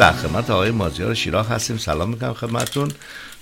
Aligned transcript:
در 0.00 0.12
خدمت 0.12 0.50
آقای 0.50 0.70
مازیار 0.70 1.14
شیراخ 1.14 1.50
هستیم. 1.50 1.78
سلام 1.78 2.10
می‌کنم 2.10 2.34
خدمتتون. 2.34 2.90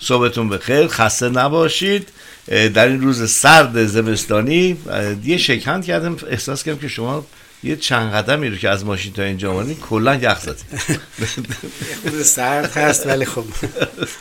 صبحتون 0.01 0.49
بخیر. 0.49 0.87
خسته 0.87 1.29
نباشید. 1.29 2.09
در 2.49 2.87
این 2.87 3.03
روز 3.03 3.31
سرد 3.31 3.87
زمستانی 3.87 4.77
یه 5.25 5.37
شکند 5.37 5.85
کردم. 5.85 6.17
احساس 6.31 6.63
کردم 6.63 6.79
که 6.79 6.89
شما 6.89 7.27
یه 7.63 7.77
چند 7.77 8.13
قدمی 8.13 8.49
رو 8.49 8.57
که 8.57 8.69
از 8.69 8.85
ماشین 8.85 9.13
تا 9.13 9.23
اینجا 9.23 9.53
آمدین 9.53 9.77
کلا 9.77 10.15
یخ 10.15 10.41
زدید. 10.41 11.01
خود 12.03 12.23
سرد 12.23 12.77
هست 12.77 13.07
ولی 13.07 13.25
خب 13.25 13.45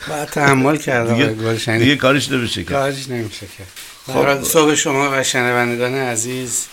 باید 0.10 0.30
تحمل 0.30 0.78
کرد 0.78 1.34
گلشنی. 1.34 1.80
دیگه 1.80 1.96
کارش 1.96 2.32
نمیشه 2.32 2.64
کرد 2.64 2.74
کارش 2.74 3.10
نمیشه 3.10 3.46
کرد 3.58 3.68
خب. 4.08 4.44
صبح 4.44 4.76
شما 4.76 5.10
و 5.14 5.24
شنوندگان 5.24 5.96
عزیز 5.96 6.66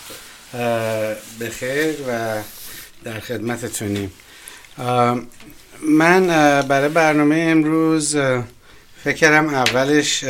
بخیر 1.41 1.95
و 2.09 2.43
در 3.05 3.21
خدمتتونیم. 3.21 4.13
من 5.83 6.27
برای 6.69 6.89
برنامه 6.89 7.47
امروز 7.49 8.17
فکر 9.05 9.17
کردم 9.17 9.55
اولش 9.55 10.25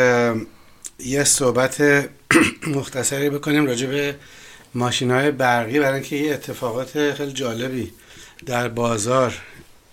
یه 0.99 1.25
صحبت 1.25 1.83
مختصری 2.77 3.31
بکنیم 3.31 3.67
راجع 3.67 3.87
به 3.87 4.15
ماشین 4.75 5.11
های 5.11 5.31
برقی 5.31 5.79
برای 5.79 5.95
اینکه 5.95 6.17
یه 6.17 6.35
اتفاقات 6.35 7.13
خیلی 7.13 7.33
جالبی 7.33 7.93
در 8.47 8.69
بازار 8.69 9.35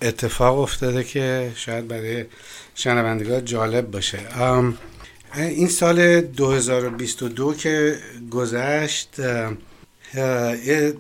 اتفاق 0.02 0.60
افتاده 0.60 1.04
که 1.04 1.52
شاید 1.56 1.88
برای 1.88 2.26
شنوندگان 2.76 3.46
جالب 3.46 3.92
باشه. 3.92 4.20
این 5.36 5.68
سال 5.68 6.22
2022 6.22 7.54
که 7.54 7.98
گذشت 8.32 9.20
یه 10.66 10.94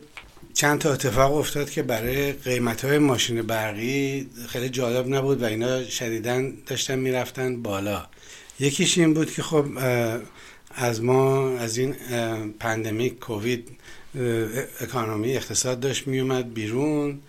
چند 0.53 0.79
تا 0.79 0.93
اتفاق 0.93 1.35
افتاد 1.35 1.69
که 1.69 1.83
برای 1.83 2.31
قیمت 2.31 2.85
های 2.85 2.97
ماشین 2.97 3.41
برقی 3.41 4.29
خیلی 4.47 4.69
جالب 4.69 5.07
نبود 5.07 5.41
و 5.41 5.45
اینا 5.45 5.83
شدیدن 5.83 6.53
داشتن 6.65 6.99
می‌رفتن 6.99 7.61
بالا. 7.61 8.05
یکیش 8.59 8.97
این 8.97 9.13
بود 9.13 9.33
که 9.33 9.43
خب 9.43 9.65
از 10.75 11.03
ما 11.03 11.49
از 11.57 11.77
این 11.77 11.95
پندمیک 12.59 13.19
کووید 13.19 13.67
اکانومی 14.79 15.35
اقتصاد 15.35 15.79
داشت 15.79 16.07
میومد 16.07 16.53
بیرون 16.53 17.19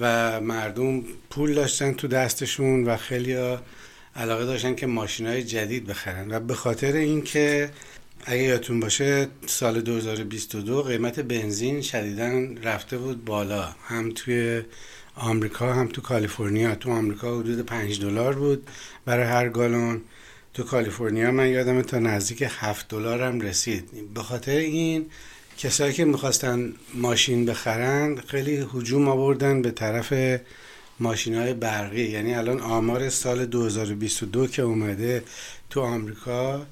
و 0.00 0.40
مردم 0.40 1.02
پول 1.30 1.54
داشتن 1.54 1.92
تو 1.92 2.08
دستشون 2.08 2.84
و 2.84 2.96
خیلی 2.96 3.56
علاقه 4.16 4.44
داشتن 4.44 4.74
که 4.74 4.86
ماشین 4.86 5.26
های 5.26 5.42
جدید 5.42 5.86
بخرن. 5.86 6.30
و 6.30 6.40
به 6.40 6.54
خاطر 6.54 6.92
اینکه 6.92 7.70
اگه 8.24 8.42
یادتون 8.42 8.80
باشه 8.80 9.28
سال 9.46 9.80
2022 9.80 10.82
قیمت 10.82 11.20
بنزین 11.20 11.82
شدیدا 11.82 12.48
رفته 12.62 12.98
بود 12.98 13.24
بالا. 13.24 13.62
هم 13.62 14.12
توی 14.14 14.62
آمریکا 15.16 15.72
هم 15.72 15.88
تو 15.88 16.00
کالیفرنیا. 16.00 16.74
تو 16.74 16.90
آمریکا 16.90 17.38
حدود 17.38 17.66
5 17.66 18.00
دلار 18.00 18.34
بود 18.34 18.68
برای 19.04 19.26
هر 19.26 19.48
گالون. 19.48 20.00
تو 20.54 20.62
کالیفرنیا 20.62 21.30
من 21.30 21.48
یادم 21.48 21.82
تا 21.82 21.98
نزدیک 21.98 22.44
7 22.50 22.88
دلار 22.88 23.22
هم 23.22 23.40
رسید. 23.40 24.14
به 24.14 24.22
خاطر 24.22 24.56
این 24.56 25.06
کسایی 25.58 25.92
که 25.92 26.04
می‌خواستن 26.04 26.72
ماشین 26.94 27.46
بخرن 27.46 28.16
خیلی 28.16 28.66
هجوم 28.74 29.08
آوردن 29.08 29.62
به 29.62 29.70
طرف 29.70 30.40
ماشین 31.00 31.34
های 31.34 31.54
برقی. 31.54 32.02
یعنی 32.02 32.34
الان 32.34 32.60
آمار 32.60 33.08
سال 33.08 33.46
2022 33.46 34.46
که 34.46 34.62
اومده 34.62 35.22
تو 35.70 35.80
آمریکا 35.80 36.66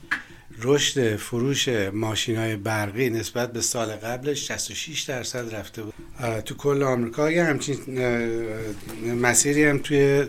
رشد 0.63 1.17
فروش 1.17 1.69
ماشین 1.93 2.37
های 2.37 2.57
برقی 2.57 3.11
نسبت 3.11 3.53
به 3.53 3.61
سال 3.61 3.89
قبلش 3.89 4.49
66 4.49 5.01
درصد 5.03 5.55
رفته 5.55 5.83
بود. 5.83 5.95
تو 6.45 6.55
کل 6.55 6.83
آمریکا 6.83 7.31
یه 7.31 7.45
همچین 7.45 7.79
مسیری 9.15 9.65
هم 9.65 9.79
توی 9.79 10.27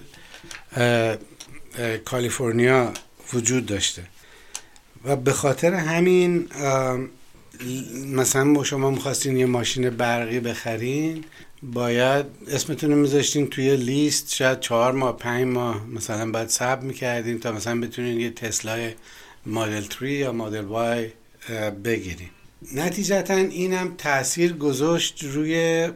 کالیفرنیا 2.05 2.93
وجود 3.33 3.65
داشته. 3.65 4.03
و 5.05 5.15
به 5.15 5.33
خاطر 5.33 5.73
همین 5.73 6.47
مثلا 8.05 8.63
شما 8.63 8.89
می‌خواستین 8.89 9.37
یه 9.37 9.45
ماشین 9.45 9.89
برقی 9.89 10.39
بخرین 10.39 11.25
باید 11.63 12.25
اسمتون 12.47 12.89
رو 12.89 12.95
میذاشتین 12.95 13.47
توی 13.47 13.75
لیست 13.77 14.33
شاید 14.35 14.59
چهار 14.59 14.91
ماه 14.91 15.17
پنج 15.17 15.45
ماه 15.45 15.87
مثلا 15.87 16.31
باید 16.31 16.49
صبر 16.49 16.81
می‌کردین 16.83 17.39
تا 17.39 17.51
مثلا 17.51 17.81
بتونین 17.81 18.19
یه 18.19 18.29
تسلای 18.29 18.91
مدل 19.47 19.83
3 19.99 20.11
یا 20.11 20.31
مدل 20.31 20.65
وای 20.65 21.09
بگیریم. 21.83 22.29
نتیجتا 22.75 23.33
اینم 23.33 23.95
تاثیر 23.97 24.53
گذاشت 24.53 25.23
روی 25.23 25.89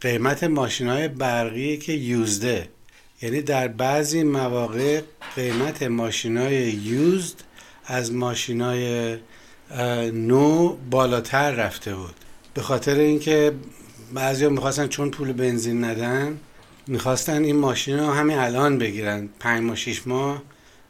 قیمت 0.00 0.44
ماشین 0.44 0.88
های 0.88 1.08
برقی 1.08 1.76
که 1.76 1.92
یوزده 1.92 2.68
یعنی 3.22 3.42
در 3.42 3.68
بعضی 3.68 4.22
مواقع 4.22 5.00
قیمت 5.36 5.82
ماشین 5.82 6.36
های 6.36 6.70
یوزد 6.72 7.36
از 7.86 8.12
ماشین 8.12 8.60
های 8.60 9.16
نو 10.12 10.76
بالاتر 10.90 11.50
رفته 11.50 11.94
بود. 11.94 12.14
به 12.54 12.62
خاطر 12.62 12.94
اینکه 12.94 13.52
بعضی 14.14 14.44
ها 14.44 14.50
می‌خواستن 14.50 14.88
چون 14.88 15.10
پول 15.10 15.32
بنزین 15.32 15.84
ندن 15.84 16.38
می‌خواستن 16.86 17.44
این 17.44 17.56
ماشین 17.56 17.98
رو 17.98 18.10
همین 18.10 18.38
الان 18.38 18.78
بگیرن 18.78 19.28
پنج 19.40 19.62
ماه 19.62 19.76
شیش 19.76 20.06
ماه. 20.06 20.42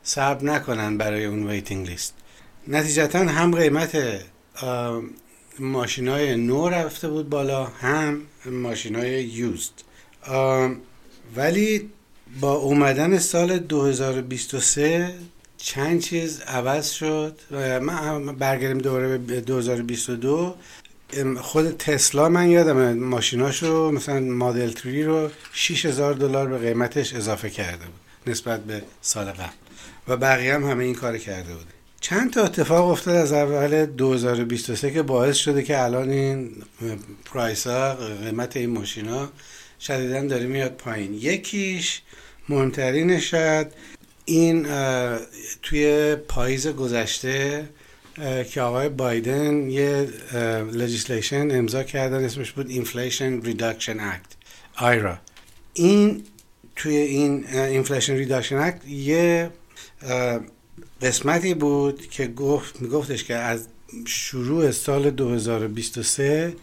صبر 0.07 0.45
نکنن 0.45 0.99
برای 0.99 1.25
اون 1.25 1.47
ویتینگ 1.47 1.89
لیست. 1.89 2.15
نتیجتا 2.69 3.19
هم 3.19 3.55
قیمت 3.55 3.99
ماشین 5.59 6.09
های 6.09 6.37
نو 6.37 6.69
رفته 6.69 7.09
بود 7.09 7.31
بالا 7.31 7.65
هم 7.65 8.21
ماشین 8.47 8.97
های 8.97 9.25
یوزد 9.25 9.73
ولی 11.37 11.91
با 12.41 12.53
اومدن 12.53 13.19
سال 13.19 13.59
2023 13.59 15.15
چند 15.57 16.01
چیز 16.01 16.41
عوض 16.41 16.91
شد. 16.91 17.41
من 17.81 18.37
برگردیم 18.37 18.79
دوباره 18.79 19.19
به 19.19 19.41
2022 19.41 20.55
خود 21.41 21.77
تسلا 21.77 22.29
من 22.29 22.51
یادم 22.51 22.93
ماشیناشو 22.93 23.91
مثلا 23.91 24.21
مدل 24.21 24.71
3 24.71 25.05
رو 25.05 25.31
6000 25.53 26.15
دلار 26.15 26.49
به 26.49 26.59
قیمتش 26.59 27.15
اضافه 27.15 27.51
کرده 27.51 27.85
بود 27.85 28.31
نسبت 28.33 28.61
به 28.61 28.83
سال 29.01 29.25
قبل. 29.25 29.66
و 30.09 30.17
بقیه 30.17 30.55
هم 30.55 30.71
همه 30.71 30.85
این 30.85 30.95
کار 30.95 31.19
کرده 31.19 31.53
بوده. 31.53 31.67
چند 32.01 32.33
تا 32.33 32.43
اتفاق 32.43 32.89
افتاد 32.89 33.17
از 33.17 33.33
اول 33.33 33.87
2023 33.87 34.91
که 34.91 35.03
باعث 35.03 35.37
شده 35.37 35.63
که 35.63 35.83
الان 35.83 36.11
این 36.11 36.51
price 37.25 37.67
ها 37.67 37.95
قیمت 37.95 38.57
این 38.57 38.71
ماشین 38.71 39.09
ها 39.09 39.29
شدیدا 39.81 40.27
داره 40.27 40.47
میاد 40.47 40.73
پایین. 40.73 41.15
یکیش 41.15 42.03
مهمترین 42.49 43.21
شاید 43.21 43.67
این 44.25 44.67
توی 45.63 46.17
پاییز 46.29 46.67
گذشته 46.67 47.69
که 48.51 48.61
آقای 48.61 48.89
بایدن 48.89 49.71
یه 49.71 50.09
legislation 50.73 51.59
امضا 51.59 51.83
کردن 51.83 52.25
اسمش 52.25 52.53
بود 52.53 52.85
Inflation 52.85 53.47
Reduction 53.47 53.97
Act 53.99 54.35
IRA 54.77 55.19
این 55.73 56.25
توی 56.77 56.97
این 56.97 57.45
Inflation 57.85 58.29
Reduction 58.29 58.71
Act 58.71 58.89
یه 58.89 59.51
قسمتی 61.03 61.55
بود 61.55 62.09
که 62.11 62.27
گفت 62.27 62.83
میگفتش 62.83 63.25
که 63.25 63.35
از 63.35 63.67
شروع 64.07 64.71
سال 64.71 65.11
2023 65.11 66.57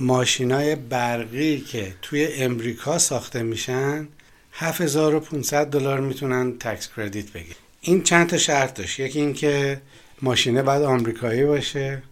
ماشینای 0.00 0.74
برقی 0.76 1.60
که 1.60 1.94
توی 2.02 2.24
امریکا 2.26 2.98
ساخته 2.98 3.42
میشن 3.42 4.08
7500 4.52 5.66
دلار 5.66 6.00
می‌تونن 6.00 6.58
تکس 6.58 6.88
کردیت 6.96 7.32
بگیر 7.32 7.56
این 7.80 8.02
چند 8.02 8.26
تا 8.26 8.38
شرط 8.38 8.74
داشت. 8.74 9.00
یکی 9.00 9.20
اینکه 9.20 9.80
ماشینه 10.22 10.62
باید 10.62 10.82
آمریکایی 10.82 11.44
باشه. 11.44 12.02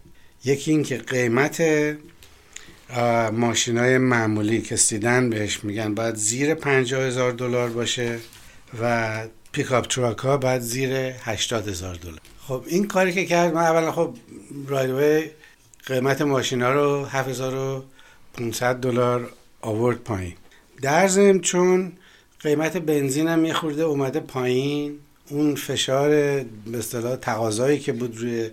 یکی 0.45 0.71
اینکه 0.71 0.97
قیمت 0.97 1.63
ماشینای 3.31 3.97
معمولی 3.97 4.61
که 4.61 4.75
sedan 4.75 5.29
بهش 5.29 5.63
میگن 5.63 5.95
باید 5.95 6.15
زیر 6.15 6.53
50 6.53 7.01
هزار 7.01 7.31
دلار 7.31 7.69
باشه 7.69 8.19
و 8.81 9.23
pickup 9.51 9.87
truck 9.87 10.17
ها 10.17 10.37
باید 10.37 10.61
زیر 10.61 10.93
80 10.93 11.67
هزار 11.67 11.95
دلار. 11.95 12.19
خب 12.47 12.63
این 12.67 12.87
کاری 12.87 13.13
که 13.13 13.25
کرد 13.25 13.53
من 13.53 13.61
اولا 13.61 13.91
خب 13.91 14.15
right 14.67 15.01
away 15.01 15.29
قیمت 15.85 16.21
ماشینا 16.21 16.73
رو 16.73 17.05
7500 17.05 18.75
دلار 18.75 19.31
آورد 19.61 19.97
پایین. 19.97 20.33
در 20.81 21.07
ضمن 21.07 21.39
چون 21.39 21.91
قیمت 22.39 22.77
بنزین 22.77 23.27
هم 23.27 23.45
یه 23.45 23.53
خورده 23.53 23.83
اومده 23.83 24.19
پایین. 24.19 24.99
اون 25.29 25.55
فشار 25.55 26.09
به 26.09 26.77
اصطلاح 26.77 27.15
تقاضایی 27.15 27.79
که 27.79 27.93
بود 27.93 28.17
روی 28.17 28.49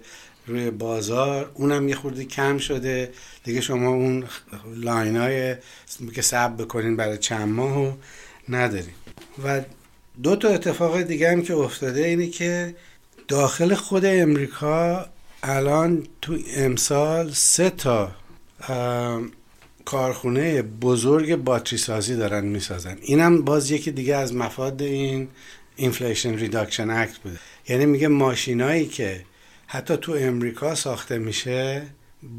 روی 0.46 0.70
بازار 0.70 1.50
اونم 1.54 1.88
یه 1.88 1.94
خورده 1.94 2.24
کم 2.24 2.58
شده. 2.58 3.12
دیگه 3.44 3.60
شما 3.60 3.88
اون 3.88 4.24
لاین 4.74 5.16
های 5.16 5.56
که 6.14 6.22
سب 6.22 6.62
بکنین 6.62 6.96
برای 6.96 7.18
چند 7.18 7.48
ماه 7.48 7.96
نداریم 8.48 8.94
و 9.44 9.60
دو 10.22 10.36
تا 10.36 10.48
اتفاق 10.48 11.02
دیگه 11.02 11.30
هم 11.30 11.42
که 11.42 11.54
افتاده 11.54 12.06
اینه 12.06 12.26
که 12.26 12.74
داخل 13.28 13.74
خود 13.74 14.04
امریکا 14.04 15.06
الان 15.42 16.06
تو 16.22 16.38
امسال 16.56 17.30
سه 17.32 17.70
تا 17.70 18.10
کارخونه 19.84 20.62
بزرگ 20.62 21.36
باتری 21.36 21.78
سازی 21.78 22.16
دارن 22.16 22.44
می‌سازن. 22.44 22.98
اینم 23.02 23.42
باز 23.42 23.70
یکی 23.70 23.90
دیگه 23.90 24.16
از 24.16 24.34
مفاد 24.34 24.82
این 24.82 25.28
Inflation 25.76 26.34
Reduction 26.34 26.90
Act 26.90 27.18
بوده. 27.18 27.38
یعنی 27.68 27.86
میگه 27.86 28.08
ماشینایی 28.08 28.86
که 28.86 29.24
حتی 29.66 29.96
تو 29.96 30.12
امریکا 30.12 30.74
ساخته 30.74 31.18
میشه 31.18 31.82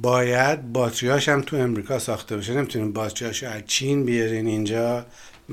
باید 0.02 0.74
باتریاش 0.74 1.30
هم 1.30 1.42
تو 1.42 1.56
امریکا 1.56 2.00
ساخته 2.00 2.38
بشه 2.38 2.54
نمی‌تونین 2.54 2.94
باتریاش 2.94 3.44
از 3.44 3.62
چین 3.68 4.06
بیارین 4.06 4.48
اینجا. 4.48 5.06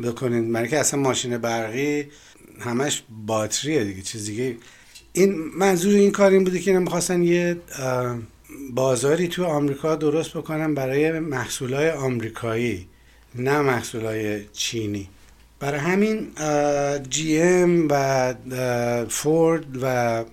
بکنین. 0.03 0.53
برای 0.53 0.69
که 0.69 0.79
اصلا 0.79 1.01
ماشین 1.01 1.39
برقی 1.39 2.07
همش 2.61 3.03
باتریه 3.27 3.85
دیگه 3.85 4.03
چیز 4.03 4.27
دیگه. 4.27 4.57
این 5.13 5.35
منظور 5.35 5.95
این 5.95 6.11
کار 6.11 6.31
این 6.31 6.45
بوده 6.45 6.59
که 6.59 6.79
می‌خواستن 6.79 7.23
یه 7.23 7.57
بازاری 8.71 9.29
تو 9.29 9.45
آمریکا 9.45 9.97
درست 9.97 10.31
بکنن 10.31 10.75
برای 10.75 11.19
محصولای 11.19 11.91
آمریکایی 11.91 12.89
نه 13.35 13.61
محصولای 13.61 14.45
چینی. 14.53 15.09
برای 15.61 15.81
همین 15.81 16.29
جی 17.11 17.43
ام 17.43 17.89
و 17.91 18.35
فورد 19.09 19.65
و 19.83 20.25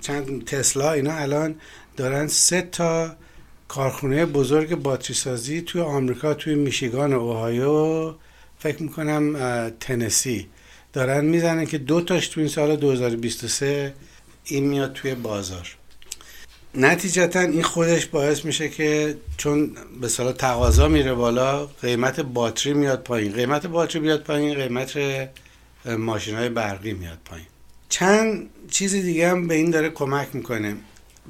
چند 0.00 0.44
تسلا 0.44 0.92
اینا 0.92 1.12
الان 1.12 1.54
دارن 1.96 2.26
سه 2.26 2.62
تا 2.62 3.16
کارخونه 3.68 4.26
بزرگ 4.26 4.74
باتری 4.74 5.14
سازی 5.14 5.60
توی 5.60 5.80
آمریکا 5.80 6.34
توی 6.34 6.54
میشیگان 6.54 7.12
اوهایو 7.12 8.14
فکر 8.62 8.82
می‌کنم 8.82 9.36
تنسی. 9.80 10.46
دارن 10.92 11.24
می‌زنن 11.24 11.66
که 11.66 11.78
دو 11.78 12.00
تاش 12.00 12.28
تو 12.28 12.40
این 12.40 12.48
سال 12.48 12.76
2023 12.76 13.94
این 14.44 14.64
میاد 14.64 14.92
توی 14.92 15.14
بازار. 15.14 15.76
نتیجتا 16.74 17.40
این 17.40 17.62
خودش 17.62 18.06
باعث 18.06 18.44
میشه 18.44 18.68
که 18.68 19.16
چون 19.36 19.70
به 20.00 20.08
صلاح 20.08 20.32
تقاضا 20.32 20.88
میره 20.88 21.14
بالا 21.14 21.66
قیمت 21.66 22.20
باتری 22.20 22.72
میاد 22.74 23.02
پایین. 23.02 23.32
قیمت 23.32 23.66
باتری 23.66 24.00
میاد 24.00 24.22
پایین 24.22 24.54
قیمت 24.54 24.98
ماشین 25.84 26.34
های 26.34 26.48
برقی 26.48 26.92
میاد 26.92 27.18
پایین. 27.24 27.46
چند 27.88 28.50
چیز 28.70 28.94
دیگه 28.94 29.28
هم 29.28 29.48
به 29.48 29.54
این 29.54 29.70
داره 29.70 29.90
کمک 29.90 30.28
می‌کنه. 30.32 30.76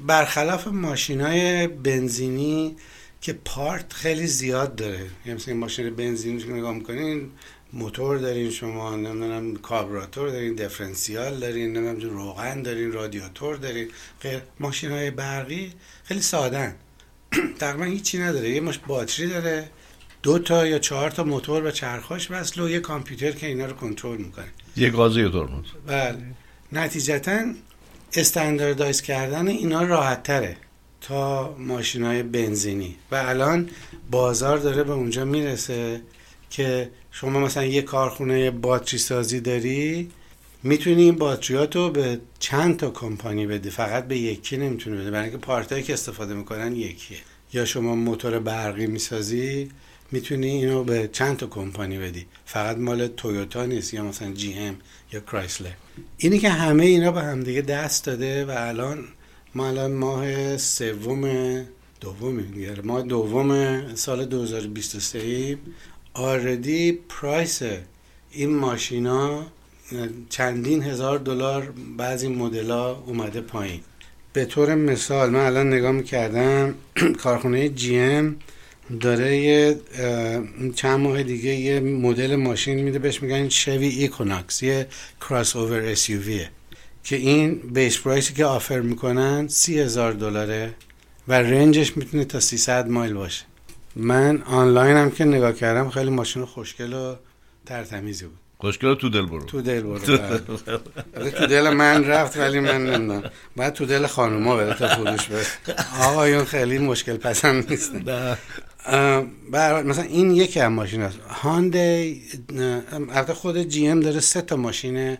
برخلاف 0.07 0.67
ماشین 0.67 1.21
های 1.21 1.67
بنزینی 1.67 2.75
که 3.23 3.33
پارت 3.33 3.93
خیلی 3.93 4.27
زیاد 4.27 4.75
داره. 4.75 5.05
یعنی 5.25 5.33
مثلا 5.33 5.53
ماشین 5.53 5.95
بنزینی 5.95 6.43
که 6.43 6.49
نگاه 6.49 6.73
می‌کنین 6.73 7.31
موتور 7.73 8.17
دارین 8.17 8.49
شما 8.51 8.95
نمی‌دونم 8.95 9.55
کاربراتور 9.55 10.29
دارین 10.29 10.55
دفرنسیال 10.55 11.39
دارین 11.39 11.77
نمی‌دونم 11.77 12.15
روغن 12.15 12.61
دارین 12.61 12.91
رادیاتور 12.91 13.55
دارین. 13.55 13.87
غیر 14.21 14.41
ماشین 14.59 14.91
های 14.91 15.11
برقی 15.11 15.73
خیلی 16.03 16.21
سادن 16.21 16.75
تقریبا 17.59 17.85
هیچی 17.85 18.19
نداره. 18.19 18.49
یه 18.49 18.61
مش 18.61 18.77
باتری 18.87 19.27
داره. 19.27 19.69
دو 20.23 20.39
تا 20.39 20.67
یا 20.67 20.79
چهار 20.79 21.11
تا 21.11 21.23
موتور 21.23 21.63
و 21.63 21.71
چرخاش 21.71 22.31
وصل 22.31 22.61
و 22.61 22.69
یه 22.69 22.79
کامپیوتر 22.79 23.31
که 23.31 23.47
اینا 23.47 23.65
رو 23.65 23.73
کنترل 23.73 24.17
می‌کنه. 24.17 24.47
یه 24.75 24.89
گازی 24.89 25.21
یه 25.21 25.29
ترمز. 25.29 25.65
بله. 25.87 26.17
نتیجتا 26.71 27.53
استانداردایز 28.13 29.01
کردن 29.01 29.47
اینا 29.47 29.83
راحت 29.83 30.23
تره 30.23 30.57
تا 31.07 31.55
ماشین 31.59 32.03
های 32.03 32.23
بنزینی. 32.23 32.95
و 33.11 33.15
الان 33.15 33.69
بازار 34.11 34.57
داره 34.57 34.83
به 34.83 34.91
اونجا 34.93 35.25
می‌رسه 35.25 36.01
که 36.49 36.89
شما 37.11 37.39
مثلا 37.39 37.65
یه 37.65 37.81
کارخونه 37.81 38.51
باتری 38.51 38.97
سازی 38.97 39.39
داری 39.39 40.09
می‌تونی 40.63 41.03
این 41.03 41.15
باتریاتو 41.15 41.91
به 41.91 42.19
چند 42.39 42.77
تا 42.77 42.89
کمپانی 42.89 43.47
بدی؟ 43.47 43.69
فقط 43.69 44.07
به 44.07 44.17
یکی 44.17 44.57
نمی‌تونی 44.57 44.97
بده. 44.97 45.11
برای 45.11 45.23
اینکه 45.23 45.37
پارتایی 45.37 45.83
که 45.83 45.93
استفاده 45.93 46.33
می‌کنن 46.33 46.75
یکیه. 46.75 47.17
یا 47.53 47.65
شما 47.65 47.95
موتور 47.95 48.39
برقی 48.39 48.87
می‌سازی 48.87 49.69
می‌تونی 50.11 50.47
اینو 50.47 50.83
به 50.83 51.09
چند 51.11 51.37
تا 51.37 51.47
کمپانی 51.47 51.97
بدی؟ 51.97 52.25
فقط 52.45 52.77
مال 52.77 53.07
تویوتا 53.07 53.65
نیست 53.65 53.93
یا 53.93 54.03
مثلا 54.03 54.33
جی 54.33 54.53
ام 54.53 54.75
یا 55.13 55.19
کرایسلر. 55.19 55.69
اینی 56.17 56.39
که 56.39 56.49
همه 56.49 56.85
اینا 56.85 57.11
به 57.11 57.21
همدیگه 57.21 57.61
دست 57.61 58.05
داده 58.05 58.45
و 58.45 58.53
الان 58.55 59.03
ما 59.55 59.67
الان 59.67 59.91
ماه 59.93 60.57
سوم 60.57 61.23
دوم 62.01 62.43
ماه 62.83 63.01
دوم 63.01 63.81
سال 63.95 64.25
2023 64.25 65.57
already 66.13 66.91
price 67.09 67.61
این 68.31 68.55
ماشینا 68.55 69.45
چندین 70.29 70.83
هزار 70.83 71.19
دلار 71.19 71.73
بعضی 71.97 72.27
مدلا 72.27 72.95
اومده 72.95 73.41
پایین. 73.41 73.79
به 74.33 74.45
طور 74.45 74.75
مثال 74.75 75.29
من 75.29 75.39
الان 75.45 75.73
نگاه 75.73 75.91
می‌کردم 75.91 76.75
کارخونه 77.23 77.69
GM 77.69 78.35
داره 78.99 79.37
یه 79.37 79.79
چند 80.75 80.99
ماه 80.99 81.23
دیگه 81.23 81.49
یه 81.55 81.79
مدل 81.79 82.35
ماشین 82.35 82.79
میده. 82.79 82.99
بهش 82.99 83.23
میگن 83.23 83.49
Chevy 83.49 83.87
Equinox 83.87 84.63
یه 84.63 84.87
کراس 85.21 85.55
اوور 85.55 85.81
اس 85.81 86.09
که 87.03 87.15
این 87.15 87.55
base 87.73 87.99
price 88.01 88.28
ی 88.28 88.33
که 88.33 88.45
offer 88.45 88.79
می‌کنن 88.79 89.47
سی 89.47 89.79
هزار 89.79 90.13
دلاره 90.13 90.73
و 91.27 91.33
رنجش 91.33 91.97
می‌تونه 91.97 92.25
تا 92.25 92.39
300 92.39 92.89
مایل 92.89 93.13
باشه. 93.13 93.45
من 93.95 94.41
آنلاین 94.41 94.97
هم 94.97 95.11
که 95.11 95.25
نگاه 95.25 95.53
کردم 95.53 95.89
خیلی 95.89 96.09
ماشین 96.09 96.45
خوشگل 96.45 96.93
و 96.93 97.15
ترتمیزی 97.65 98.25
بود. 98.25 98.37
خوشگل 98.57 98.95
تو 98.95 99.09
دل 99.09 99.25
برو. 99.25 99.45
تو 99.45 99.61
دل 99.61 99.81
برو 99.81 99.99
بله. 101.15 101.31
تو 101.31 101.47
دل 101.47 101.69
من 101.69 102.03
رفت 102.05 102.37
ولی 102.37 102.59
من 102.59 102.85
نمی‌دونم. 102.85 103.23
بعد 103.55 103.73
تو 103.73 103.85
دل 103.85 104.07
خانوما 104.07 104.55
بره 104.55 104.73
تا 104.73 104.87
فروش 104.87 105.27
بره. 105.27 105.45
آقایون 106.01 106.45
خیلی 106.45 106.77
مشکل 106.77 107.17
پسند 107.17 107.69
نیستن. 107.69 108.37
مثلا 109.85 110.03
این 110.03 110.31
یکی 110.31 110.59
از 110.59 110.71
ماشین 110.71 111.01
هست 111.01 111.17
هاندی 111.29 112.21
البته 112.89 113.33
خود 113.33 113.63
جی 113.63 113.87
ام 113.87 113.99
داره 113.99 114.19
سه 114.19 114.41
تا 114.41 114.55
ماشین 114.55 115.17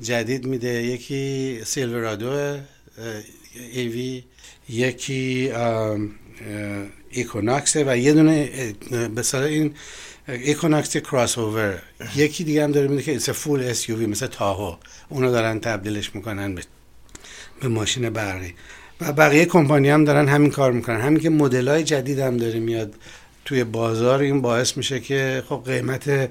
جدید 0.00 0.46
میده. 0.46 0.82
یکی 0.82 1.60
سیلورادو 1.64 2.56
EV 3.72 4.24
یکی 4.68 5.52
Equinox 7.10 7.76
و 7.76 7.98
یه 7.98 8.12
دونه 8.12 8.50
به 8.90 9.34
این 9.34 9.74
Equinox 10.28 10.96
crossover 10.96 11.82
یکی 12.16 12.44
دیگه 12.44 12.64
هم 12.64 12.72
داره 12.72 12.88
میده 12.88 13.02
که 13.02 13.12
ایسه 13.12 13.32
full 13.32 13.62
SUV 13.62 14.06
مثل 14.06 14.26
تاهو. 14.26 14.76
اونو 15.08 15.30
دارن 15.30 15.60
تبدیلش 15.60 16.14
می‌کنن 16.14 16.54
به, 16.54 16.62
به 17.60 17.68
ماشین 17.68 18.10
برقی. 18.10 18.54
و 19.00 19.12
بقیه 19.12 19.44
کمپانی 19.44 19.88
هم 19.88 20.04
دارن 20.04 20.28
همین 20.28 20.50
کار 20.50 20.72
می‌کنن. 20.72 21.00
همین 21.00 21.20
که 21.20 21.30
مدل 21.30 21.68
های 21.68 21.84
جدید 21.84 22.18
هم 22.18 22.36
داره 22.36 22.60
میاد 22.60 22.94
توی 23.44 23.64
بازار. 23.64 24.18
این 24.20 24.40
باعث 24.40 24.76
میشه 24.76 25.00
که 25.00 25.42
خب 25.48 25.62
قیمت 25.66 26.30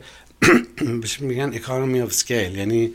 میگن 1.20 1.52
economy 1.54 2.02
of 2.02 2.14
scale 2.14 2.56
یعنی 2.56 2.92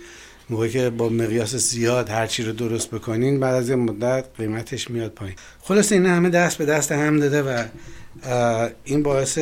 موقعی 0.51 0.71
که 0.71 0.91
با 0.91 1.09
مقیاس 1.09 1.55
زیاد 1.55 2.09
هر 2.09 2.27
چی 2.27 2.43
رو 2.43 2.53
درست 2.53 2.91
بکنین 2.91 3.41
بعد 3.41 3.55
از 3.55 3.69
یه 3.69 3.77
مدت 3.77 4.25
قیمتش 4.39 4.91
میاد 4.91 5.11
پایین. 5.11 5.37
خلاص 5.63 5.93
این 5.93 6.07
همه 6.07 6.31
دست 6.31 6.59
به 6.59 6.65
دست 6.65 6.93
هم 6.93 7.21
داده 7.21 7.43
و 7.43 7.65
این 8.85 9.03
باعث 9.03 9.39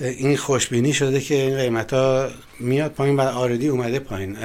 این 0.00 0.36
خوشبینی 0.36 0.92
شده 0.92 1.20
که 1.20 1.34
این 1.34 1.56
قیمت 1.56 1.92
ها 1.92 2.28
میاد 2.60 2.90
پایین 2.90 3.16
و 3.16 3.20
آردی 3.20 3.68
اومده 3.68 3.98
پایین. 3.98 4.36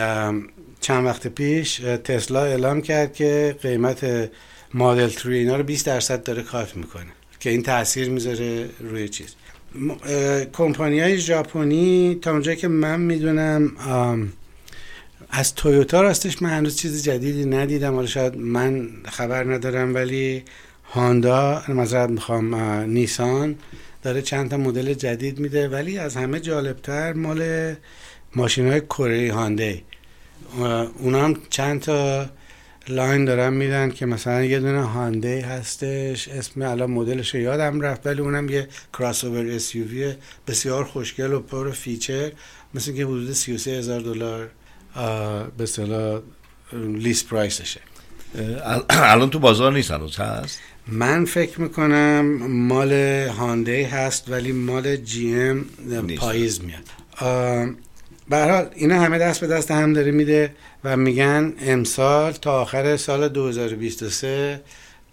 چند 0.81 1.05
وقت 1.05 1.27
پیش 1.27 1.75
تسلا 2.03 2.43
اعلام 2.43 2.81
کرد 2.81 3.13
که 3.13 3.55
قیمت 3.61 4.29
مدل 4.73 5.09
3 5.09 5.29
اینا 5.29 5.55
رو 5.55 5.63
20 5.63 5.85
درصد 5.85 6.23
داره 6.23 6.43
کات 6.43 6.77
می‌کنه 6.77 7.11
که 7.39 7.49
این 7.49 7.63
تاثیر 7.63 8.09
می‌ذاره 8.09 8.69
روی 8.79 9.09
چیز. 9.09 9.35
کمپانی 10.53 10.99
های 10.99 11.17
ژاپنی 11.17 12.19
تا 12.21 12.31
اونجایی 12.31 12.57
که 12.57 12.67
من 12.67 13.01
می‌دونم 13.01 13.71
از 15.37 15.55
تویوتا 15.55 16.01
راستش 16.01 16.41
من 16.41 16.49
هنوز 16.49 16.75
چیز 16.75 17.03
جدیدی 17.03 17.45
ندیدم. 17.45 17.95
حالا 17.95 18.07
شاید 18.07 18.37
من 18.37 18.89
خبر 19.05 19.53
ندارم 19.53 19.95
ولی 19.95 20.43
هوندا 20.83 21.63
مثلا 21.67 22.07
می‌خوام 22.07 22.55
نیسان 22.81 23.55
داره 24.03 24.21
چند 24.21 24.49
تا 24.49 24.57
مدل 24.57 24.93
جدید 24.93 25.39
میده 25.39 25.67
ولی 25.67 25.97
از 25.97 26.17
همه 26.17 26.39
جالبتر 26.39 27.13
مال 27.13 27.73
ماشین 28.35 28.67
های 28.67 28.81
کره 28.81 29.33
هیوندای 29.33 29.81
اونا 30.99 31.23
هم 31.23 31.37
چند 31.49 31.81
تا 31.81 32.29
line 32.87 33.25
دارن 33.25 33.53
میدن 33.53 33.89
که 33.89 34.05
مثلا 34.05 34.43
یه 34.43 34.59
دونه 34.59 34.83
هیوندای 34.83 35.45
هستش 35.45 36.27
اسم 36.27 36.61
الان 36.61 36.91
مدلش 36.91 37.33
یادم 37.33 37.81
رفت 37.81 38.07
ولی 38.07 38.21
اونم 38.21 38.49
یه 38.49 38.67
کراس 38.93 39.23
اوور 39.23 39.51
اس 39.51 39.73
بسیار 40.47 40.83
خوشگل 40.83 41.33
و 41.33 41.39
پر 41.39 41.71
feature 41.71 42.31
مثل 42.73 42.93
که 42.93 43.05
حدود 43.05 43.31
33 43.31 43.71
هزار 43.71 44.01
دلار. 44.01 44.49
به 45.57 45.63
اصطلاح 45.63 46.21
list 46.73 47.27
price 47.27 47.61
شه 47.61 47.81
الان 48.89 49.29
تو 49.29 49.39
بازار 49.39 49.73
نیست 49.73 49.91
هنوز 49.91 50.17
هست؟ 50.17 50.59
من 50.87 51.25
فکر 51.25 51.61
می‌کنم 51.61 52.37
مال 52.47 52.93
هیوندای 53.27 53.87
هست 53.87 54.29
ولی 54.29 54.51
مال 54.51 54.95
GM 54.95 55.65
پاییز 56.17 56.61
میاد. 56.63 56.83
به 58.29 58.37
حال 58.37 58.69
اینا 58.75 59.01
همه 59.01 59.17
دست 59.17 59.41
به 59.41 59.47
دست 59.47 59.71
هم 59.71 59.93
داره 59.93 60.11
میده 60.11 60.55
و 60.83 60.97
میگن 60.97 61.53
امسال 61.59 62.31
تا 62.31 62.61
آخر 62.61 62.97
سال 62.97 63.29
2023 63.29 64.61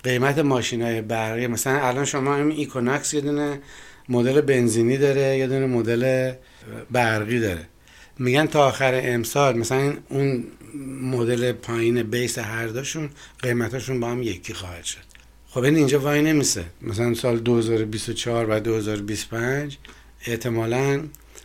قیمت 0.05 0.39
ماشین 0.39 0.83
های 0.83 1.01
برقی 1.01 1.47
مثلا 1.47 1.89
الان 1.89 2.05
شما 2.05 2.37
این 2.37 2.51
Equinox 2.51 3.15
یه 3.15 3.21
دونه 3.21 3.61
مدل 4.09 4.41
بنزینی 4.41 4.99
داره 4.99 5.39
یه 5.39 5.47
دونه 5.47 5.67
مدل 5.67 6.33
برقی 6.91 7.41
داره. 7.41 7.69
میگن 8.19 8.47
تا 8.47 8.69
آخر 8.69 9.01
امسال 9.05 9.59
مثلا 9.59 9.95
اون 10.09 10.45
مدل 11.03 11.53
پایین 11.53 12.03
بیس 12.03 12.39
هر 12.39 12.67
داشون 12.67 13.11
قیمتاشون 13.39 14.01
با 14.01 14.11
هم 14.11 14.23
یکی 14.23 14.55
خواهد 14.55 14.85
شد. 14.85 15.13
خب 15.49 15.61
این 15.61 15.77
اینجا 15.77 16.01
وای 16.01 16.23
نمیسه. 16.23 16.65
مثلا 16.83 17.15
سال 17.15 17.39
2024 17.39 18.51
و 18.51 18.61
2025 18.61 19.79
احتمالا 20.27 21.01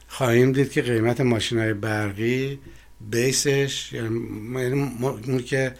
خواهیم 0.07 0.51
دید 0.51 0.71
که 0.71 0.81
قیمت 0.81 1.21
ماشین 1.21 1.59
های 1.59 1.73
برقی 1.73 2.59
بیسش 3.11 3.93
یعنی 3.93 5.43
که 5.43 5.73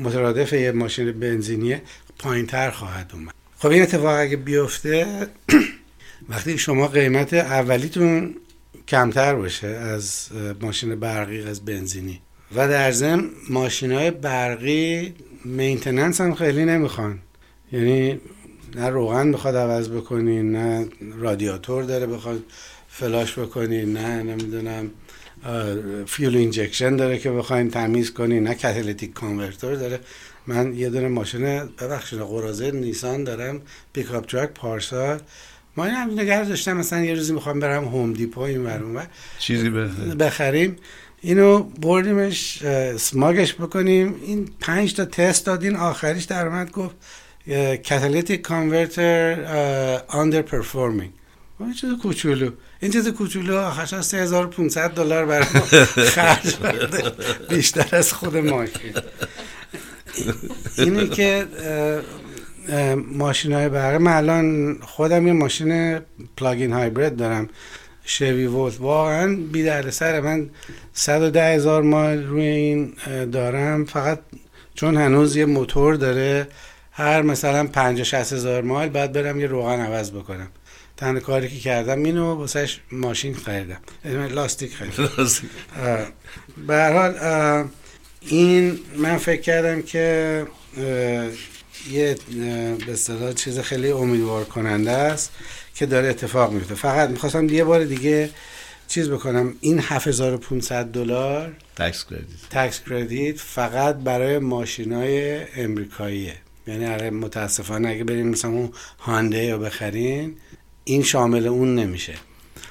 مترادف 0.00 0.52
یه 0.52 0.72
ماشین 0.72 1.12
بنزینیه 1.12 1.82
پایین 2.18 2.46
تر 2.46 2.70
خواهد 2.70 3.10
اومد. 3.14 3.34
خب 3.58 3.68
این 3.68 3.82
اتفاق 3.82 4.20
اگه 4.20 4.36
بیفته 4.36 5.26
وقتی 6.28 6.58
شما 6.58 6.88
قیمت 6.88 7.34
اولیتون 7.34 8.34
کمتر 8.88 9.34
باشه 9.34 9.66
از 9.66 10.28
ماشین 10.60 10.94
برقی 10.94 11.42
از 11.42 11.64
بنزینی. 11.64 12.20
و 12.54 12.68
در 12.68 12.90
ضمن 12.90 13.30
ماشین 13.50 13.92
های 13.92 14.10
برقی 14.10 15.14
maintenance 15.44 16.20
هم 16.20 16.34
خیلی 16.34 16.64
نمی‌خوان. 16.64 17.18
یعنی 17.72 18.20
نه 18.74 18.88
روغن 18.88 19.32
بخواد 19.32 19.56
عوض 19.56 19.88
بکنین 19.88 20.52
نه 20.52 20.88
رادیاتور 21.18 21.82
داره 21.82 22.06
بخواد 22.06 22.42
flush 22.88 23.38
بکنین 23.38 23.92
نه 23.92 24.22
نمی‌دونم 24.22 24.90
fuel 26.06 26.36
injection 26.36 26.96
داره 26.96 27.18
که 27.18 27.30
بخواین 27.30 27.70
تمیز 27.70 28.12
کنین 28.12 28.42
نه 28.42 28.54
catalytic 28.54 29.12
converter 29.12 29.74
داره. 29.74 30.00
من 30.46 30.74
یه 30.74 30.90
دونه 30.90 31.08
ماشین 31.08 31.42
ببخشید 31.58 32.18
قراضه 32.18 32.70
نیسان 32.70 33.24
دارم 33.24 33.62
pickup 33.92 34.26
truck 34.26 34.50
پارسال. 34.50 35.20
ما 35.76 35.84
این 35.84 35.94
هم 35.94 36.10
نگه 36.10 36.44
داشتم 36.44 36.72
مثلا 36.76 37.00
یه 37.00 37.14
روزی 37.14 37.32
می‌خوام 37.32 37.60
برم 37.60 37.84
Home 37.84 38.12
Depot 38.12 38.40
این 38.40 38.64
ور 38.64 38.77
اون 38.77 38.89
ور 38.89 39.02
چیزی 39.38 39.70
بخریم. 40.20 40.76
اینو 41.20 41.62
بردیمش 41.62 42.62
سماگش 42.96 43.54
بکنیم. 43.54 44.14
این 44.22 44.48
پنج 44.60 44.94
تا 44.94 45.04
تست 45.04 45.46
دادین 45.46 45.76
آخریش 45.76 46.24
در 46.24 46.46
اومد 46.46 46.70
گفت 46.70 46.96
catalytic 47.88 48.42
converter 48.42 49.40
underperforming 50.08 51.10
این 51.60 51.74
چیز 51.74 51.90
کوچولو. 52.02 52.50
این 52.80 52.92
چیز 52.92 53.08
کوچولو 53.08 53.56
آخرش 53.56 54.00
3500 54.00 54.90
دلار 54.90 55.26
برای 55.26 55.44
خرج 56.14 56.56
بیشتر 57.48 57.96
از 57.96 58.12
خود 58.12 58.36
ماشین. 58.36 58.94
اینه 60.78 61.08
که 61.08 61.46
ماشین 63.12 63.52
های 63.52 63.68
برقی 63.68 63.98
من 63.98 64.12
الان 64.12 64.78
خودم 64.82 65.26
یه 65.26 65.32
ماشین 65.32 66.00
پلاگین 66.36 66.72
هایبرید 66.72 67.16
دارم. 67.16 67.48
شوی 68.04 68.46
ولت 68.46 68.80
واقعا 68.80 69.36
بی 69.52 69.62
در 69.62 69.90
سر 69.90 70.20
من 70.20 70.50
110 70.92 71.54
هزار 71.54 71.82
مایل 71.82 72.26
روی 72.26 72.46
این 72.46 72.92
دارم. 73.32 73.84
فقط 73.84 74.18
چون 74.74 74.96
هنوز 74.96 75.36
یه 75.36 75.46
موتور 75.46 75.94
داره 75.94 76.48
هر 76.92 77.22
مثلا 77.22 77.66
50 77.66 78.04
60 78.04 78.32
هزار 78.32 78.62
مایل 78.62 78.90
بعد 78.90 79.12
برم 79.12 79.40
یه 79.40 79.46
روغن 79.46 79.80
عوض 79.80 80.10
بکنم. 80.10 80.48
تنها 80.96 81.20
کاری 81.20 81.48
که 81.48 81.58
کردم 81.58 82.02
اینو 82.02 82.34
واسهش 82.34 82.80
ماشین 82.92 83.34
خریدم. 83.34 83.80
لاستیک 84.34 84.74
خریدم. 84.74 85.26
به 86.66 86.92
حال 86.92 87.14
این 88.20 88.78
من 88.96 89.16
فکر 89.16 89.40
کردم 89.40 89.82
که 89.82 90.46
یه 91.90 92.16
به 92.86 92.92
اصطلاح 92.92 93.32
چیز 93.32 93.58
خیلی 93.58 93.90
امیدوار 93.90 94.44
کننده 94.44 94.90
است 94.90 95.30
که 95.74 95.86
داره 95.86 96.08
اتفاق 96.08 96.52
میفته. 96.52 96.74
فقط 96.74 97.10
می‌خواستم 97.10 97.48
یه 97.48 97.64
بار 97.64 97.84
دیگه 97.84 98.30
چیز 98.88 99.10
بکنم. 99.10 99.54
این 99.60 99.78
7500 99.78 100.84
دلار 100.84 101.56
تکس 101.76 102.04
کردیت 102.04 102.48
تکس 102.50 102.80
کردیت 102.90 103.38
فقط 103.38 103.96
برای 103.96 104.38
ماشینای 104.38 105.44
امریکاییه. 105.56 106.34
یعنی 106.66 106.86
آره 106.86 107.10
متاسفانه 107.10 107.88
اگه 107.88 108.04
بریم 108.04 108.28
مثلا 108.28 108.50
اون 108.50 108.70
هانده 108.98 109.52
رو 109.52 109.58
بخرین 109.58 110.36
این 110.84 111.02
شامل 111.02 111.46
اون 111.46 111.74
نمیشه. 111.74 112.14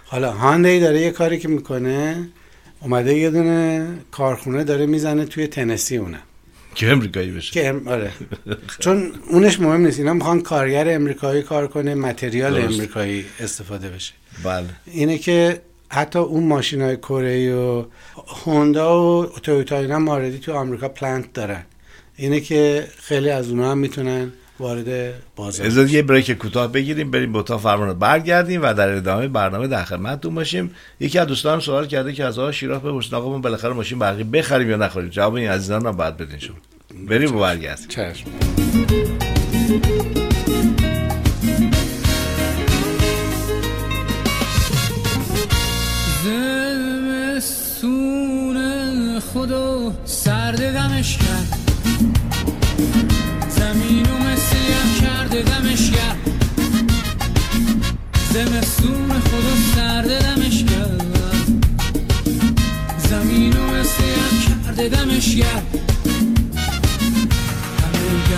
حالا 0.06 0.32
هانده 0.32 0.80
داره 0.80 1.02
یه 1.02 1.12
کاری 1.12 1.40
که 1.40 1.48
می‌کنه 1.48 2.30
اومده 2.82 3.18
یه 3.18 3.30
دونه 3.30 3.88
کارخونه 4.12 4.64
داره 4.64 4.86
می‌زنه 4.86 5.26
توی 5.26 5.48
تنسی 5.48 5.98
اونه. 5.98 6.20
که 6.76 6.92
امریکایی 6.92 7.32
بشه. 7.32 7.52
که 7.52 7.82
آره. 7.86 8.12
چون 8.80 9.12
اونش 9.30 9.60
مهم 9.60 9.82
نیست. 9.86 10.00
اینا 10.00 10.14
می‌خوان 10.14 10.42
کارگر 10.42 10.96
امریکایی 10.96 11.42
کار 11.42 11.68
کنه 11.68 11.96
متریال 11.96 12.62
امریکایی 12.62 13.26
استفاده 13.40 13.90
بشه. 13.90 14.14
بله. 14.44 14.68
اینه 14.86 15.18
که 15.18 15.62
حتی 15.90 16.20
اون 16.20 16.44
ماشین 16.44 16.82
های 16.82 16.98
کره 16.98 17.56
و 17.56 17.86
هوندا 18.28 19.22
و 19.22 19.26
تویوتا 19.26 19.78
اینا 19.80 20.00
ماردی 20.00 20.40
تو 20.40 20.54
آمریکا 20.54 20.90
پلنت 20.90 21.34
دارن. 21.34 21.64
اینه 22.16 22.40
که 22.40 22.88
خیلی 22.98 23.30
از 23.30 23.50
اونها 23.50 23.72
هم 23.72 23.78
می‌تونن 23.78 24.32
وارد 24.60 25.14
بازار 25.36 25.68
از 25.68 25.78
یه 25.78 26.02
بریک 26.02 26.32
کوتاه 26.32 26.72
بگیریم 26.72 27.12
بریم 27.12 27.34
به 27.34 27.40
اتاق 27.40 27.62
فرمان 27.62 28.00
برگردیم 28.00 28.62
و 28.64 28.74
در 28.74 28.90
ادامه 28.90 29.28
برنامه 29.28 29.68
در 29.68 29.84
خدمتتون 29.84 30.36
باشیم. 30.36 30.72
یکی 31.00 31.20
از 31.20 31.28
دوستان 31.28 31.60
سوال 31.60 31.88
کرده 31.88 32.14
که 32.14 32.24
از 32.24 32.40
آقا 32.40 32.52
شیراز 32.52 32.82
بپرسید 32.82 33.14
آقا 33.14 33.30
ما 33.30 33.40
بالاخره 33.40 33.74
ماشین 33.74 34.00
برقی 34.00 34.24
بخریم 34.24 34.70
یا 34.70 34.78
نخریم؟ 34.78 35.10
جواب 35.10 35.34
این 35.34 35.50
عزیزان 35.50 35.86
هم 35.86 35.98
بعد 35.98 36.18
بدین 36.18 36.40
شما. 36.40 36.56
بریم 37.08 37.36
و 37.36 37.40
برگردیم. 37.40 37.88
چشم. 37.88 38.26
خدا 49.34 49.94
سرد 50.06 50.74
دمش 50.74 51.18
کرد. 51.18 51.65
زمستون 58.36 59.10
خدا 59.10 59.56
سرد 59.76 60.20
دمش 60.20 60.64
کرد. 60.64 61.06
زمین 62.98 63.58
و 63.58 63.68
مثل 63.68 64.04
کرده 64.48 64.90
دمش 64.90 65.36
کرد. 65.36 65.80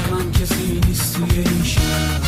همه 0.09 0.31
کسی 0.31 0.81
نیست 0.87 1.13
توی 1.13 1.39
این 1.39 1.63
شهر. 1.63 2.21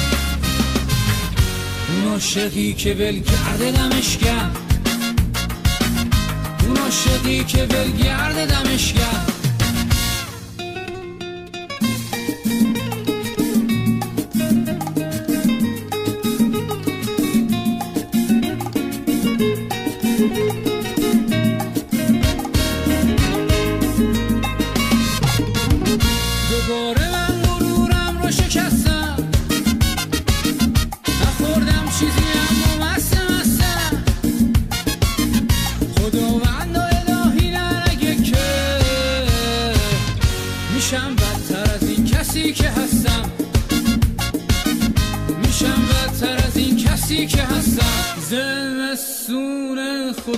اون 1.89 2.11
عاشقی 2.11 2.73
که 2.73 2.93
ول 2.93 3.19
کرده 3.19 3.71
دمش 3.71 4.17
کرد. 4.17 4.57
اون 6.67 6.77
عاشقی 6.77 7.43
که 7.43 7.63
ول 7.63 8.03
کرده 8.03 8.45
دمش 8.45 8.93
کرد. 8.93 9.38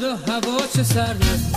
خدا 0.02 0.16
هوا 0.16 0.68
چه 0.76 0.84
سرده 0.84 1.51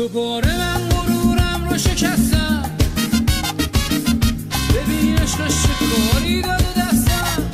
دوباره 0.00 0.58
من 0.58 0.88
غرورم 0.88 1.68
رو 1.70 1.78
شکستم. 1.78 2.70
ببین 4.74 5.18
عشقش 5.18 5.62
چه 5.62 5.68
کاری 6.12 6.42
داده 6.42 6.64
دستم. 6.78 7.50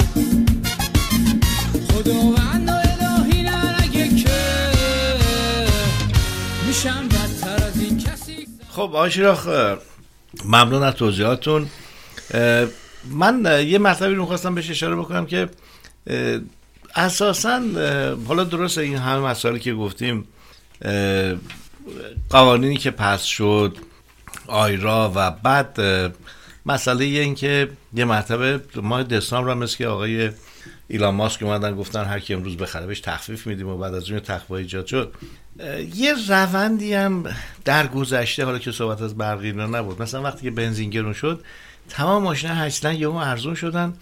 خداوند 1.89 2.69
و 2.69 2.73
الهی 2.73 3.43
نه 3.43 3.85
نگه 3.85 4.09
که 4.09 4.31
میشم 6.67 7.09
بدتر 7.09 7.65
از 7.65 7.81
این 7.81 7.99
کسی 7.99 8.47
خب 8.71 8.95
اه، 8.95 9.79
ممنون 10.45 10.83
از 10.83 10.95
توضیحاتون 10.95 11.67
من 13.11 13.65
یه 13.67 13.79
مطلبی 13.79 14.15
رو 14.15 14.27
خواستم 14.27 14.55
بهش 14.55 14.71
اشاره 14.71 14.97
بکنم 14.97 15.27
که 15.27 15.49
اساسا 16.95 17.63
حالا 18.29 18.45
درسته 18.45 18.81
این 18.81 18.97
همه 18.97 19.27
مسائلی 19.27 19.61
که 19.61 19.75
گفتیم 19.75 20.29
قوانینی 22.31 22.77
که 22.77 22.91
پس 22.91 23.23
شد 23.23 23.77
آیرا 24.47 25.13
و 25.15 25.31
بعد 25.31 25.81
مسئله 26.67 27.05
این 27.05 27.35
که 27.35 27.71
یه 27.95 28.05
مرتبه 28.05 28.61
ماه 28.77 29.03
دسامبر 29.03 29.51
هم 29.51 29.59
مثل 29.59 29.77
که 29.77 29.87
آقای 29.87 30.31
ایلان 30.89 31.15
ماسک 31.15 31.43
اومدن 31.43 31.77
گفتن 31.77 32.05
هر 32.05 32.21
کی 32.21 32.35
امروز 32.35 32.57
بخره 32.57 32.87
بهش 32.87 33.01
تخفیف 33.01 33.47
میدیم 33.47 33.69
و 33.69 33.79
بعد 33.79 33.95
از 33.95 34.11
اون 34.11 34.21
تخفیف 34.21 34.51
ایجاد 34.51 34.87
شد. 34.87 35.15
یه 35.95 36.15
روندی 36.29 36.95
هم 36.95 37.25
در 37.65 37.87
گذشته 37.87 38.45
حالا 38.45 38.59
که 38.59 38.73
صحبت 38.73 39.03
از 39.03 39.15
اینا 39.21 39.67
نبود. 39.67 40.03
مثلا 40.03 40.23
وقتی 40.23 40.43
که 40.43 40.51
بنزین 40.51 40.91
گرون 40.91 41.13
شد 41.13 41.45
تمام 41.89 42.23
ماشینا 42.23 42.55
هشتن 42.55 42.95
یهو 42.95 43.15
ارزون 43.15 43.55
شدن. 43.55 43.95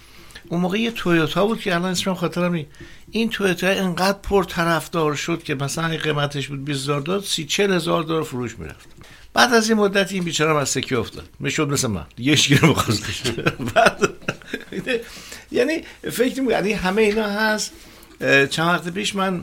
اون 0.49 0.61
موقع 0.61 0.79
یه 0.79 0.91
تویوتا 0.91 1.47
بود 1.47 1.61
که 1.61 1.75
الان 1.75 1.91
اسمم 1.91 2.15
خاطرم 2.15 2.53
نیست. 2.53 2.69
این 3.11 3.31
تویوتا 3.31 3.69
انقدر 3.69 4.19
پرطرفدار 4.19 5.15
شد 5.15 5.43
که 5.43 5.55
مثلا 5.55 5.89
قیمتش 5.89 6.49
بود 6.49 6.65
20000 6.65 7.01
دلار 7.01 7.21
30 7.21 7.63
هزار 7.63 8.03
دلار 8.03 8.23
فروش 8.23 8.59
می‌رفت. 8.59 8.89
بعد 9.35 9.55
از 9.55 9.69
این 9.69 9.79
مدت 9.79 10.13
این 10.13 10.25
بیچاره 10.25 10.51
هم 10.51 10.57
از 10.57 10.69
سکه 10.69 10.99
افتاد. 10.99 11.29
می‌شد 11.41 11.69
مثل 11.69 11.89
من. 11.89 12.07
یه 12.19 12.37
بخواست 12.63 13.33
بعد 13.75 14.11
یعنی 15.53 15.83
فکر 16.11 16.41
می‌کنم 16.41 16.51
یعنی 16.51 16.73
همه 16.73 17.03
اینا 17.03 17.27
هست. 17.27 17.73
چند 18.51 18.69
وقت 18.69 18.89
پیش 18.89 19.17
من 19.17 19.43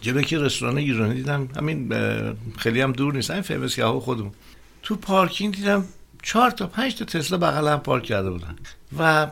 جلوی 0.00 0.24
که 0.24 0.38
رستوران 0.38 0.78
ایرانی 0.78 1.14
دیدم. 1.14 1.48
همین 1.56 1.92
خیلی 2.58 2.80
هم 2.80 2.92
دور 2.92 3.14
نیست. 3.14 3.30
همین 3.30 3.42
فیمس 3.42 3.78
ها 3.78 4.00
خودمون. 4.00 4.32
تو 4.82 4.96
پارکینگ 4.96 5.54
دیدم 5.54 5.84
چهار 6.22 6.50
تا 6.50 6.66
پنج 6.66 6.94
تا 6.94 7.04
تسلا 7.04 7.38
بغل 7.38 7.68
هم 7.68 7.78
پارک 7.78 8.02
کرده 8.02 8.30
بودن. 8.30 8.56
و 8.98 9.26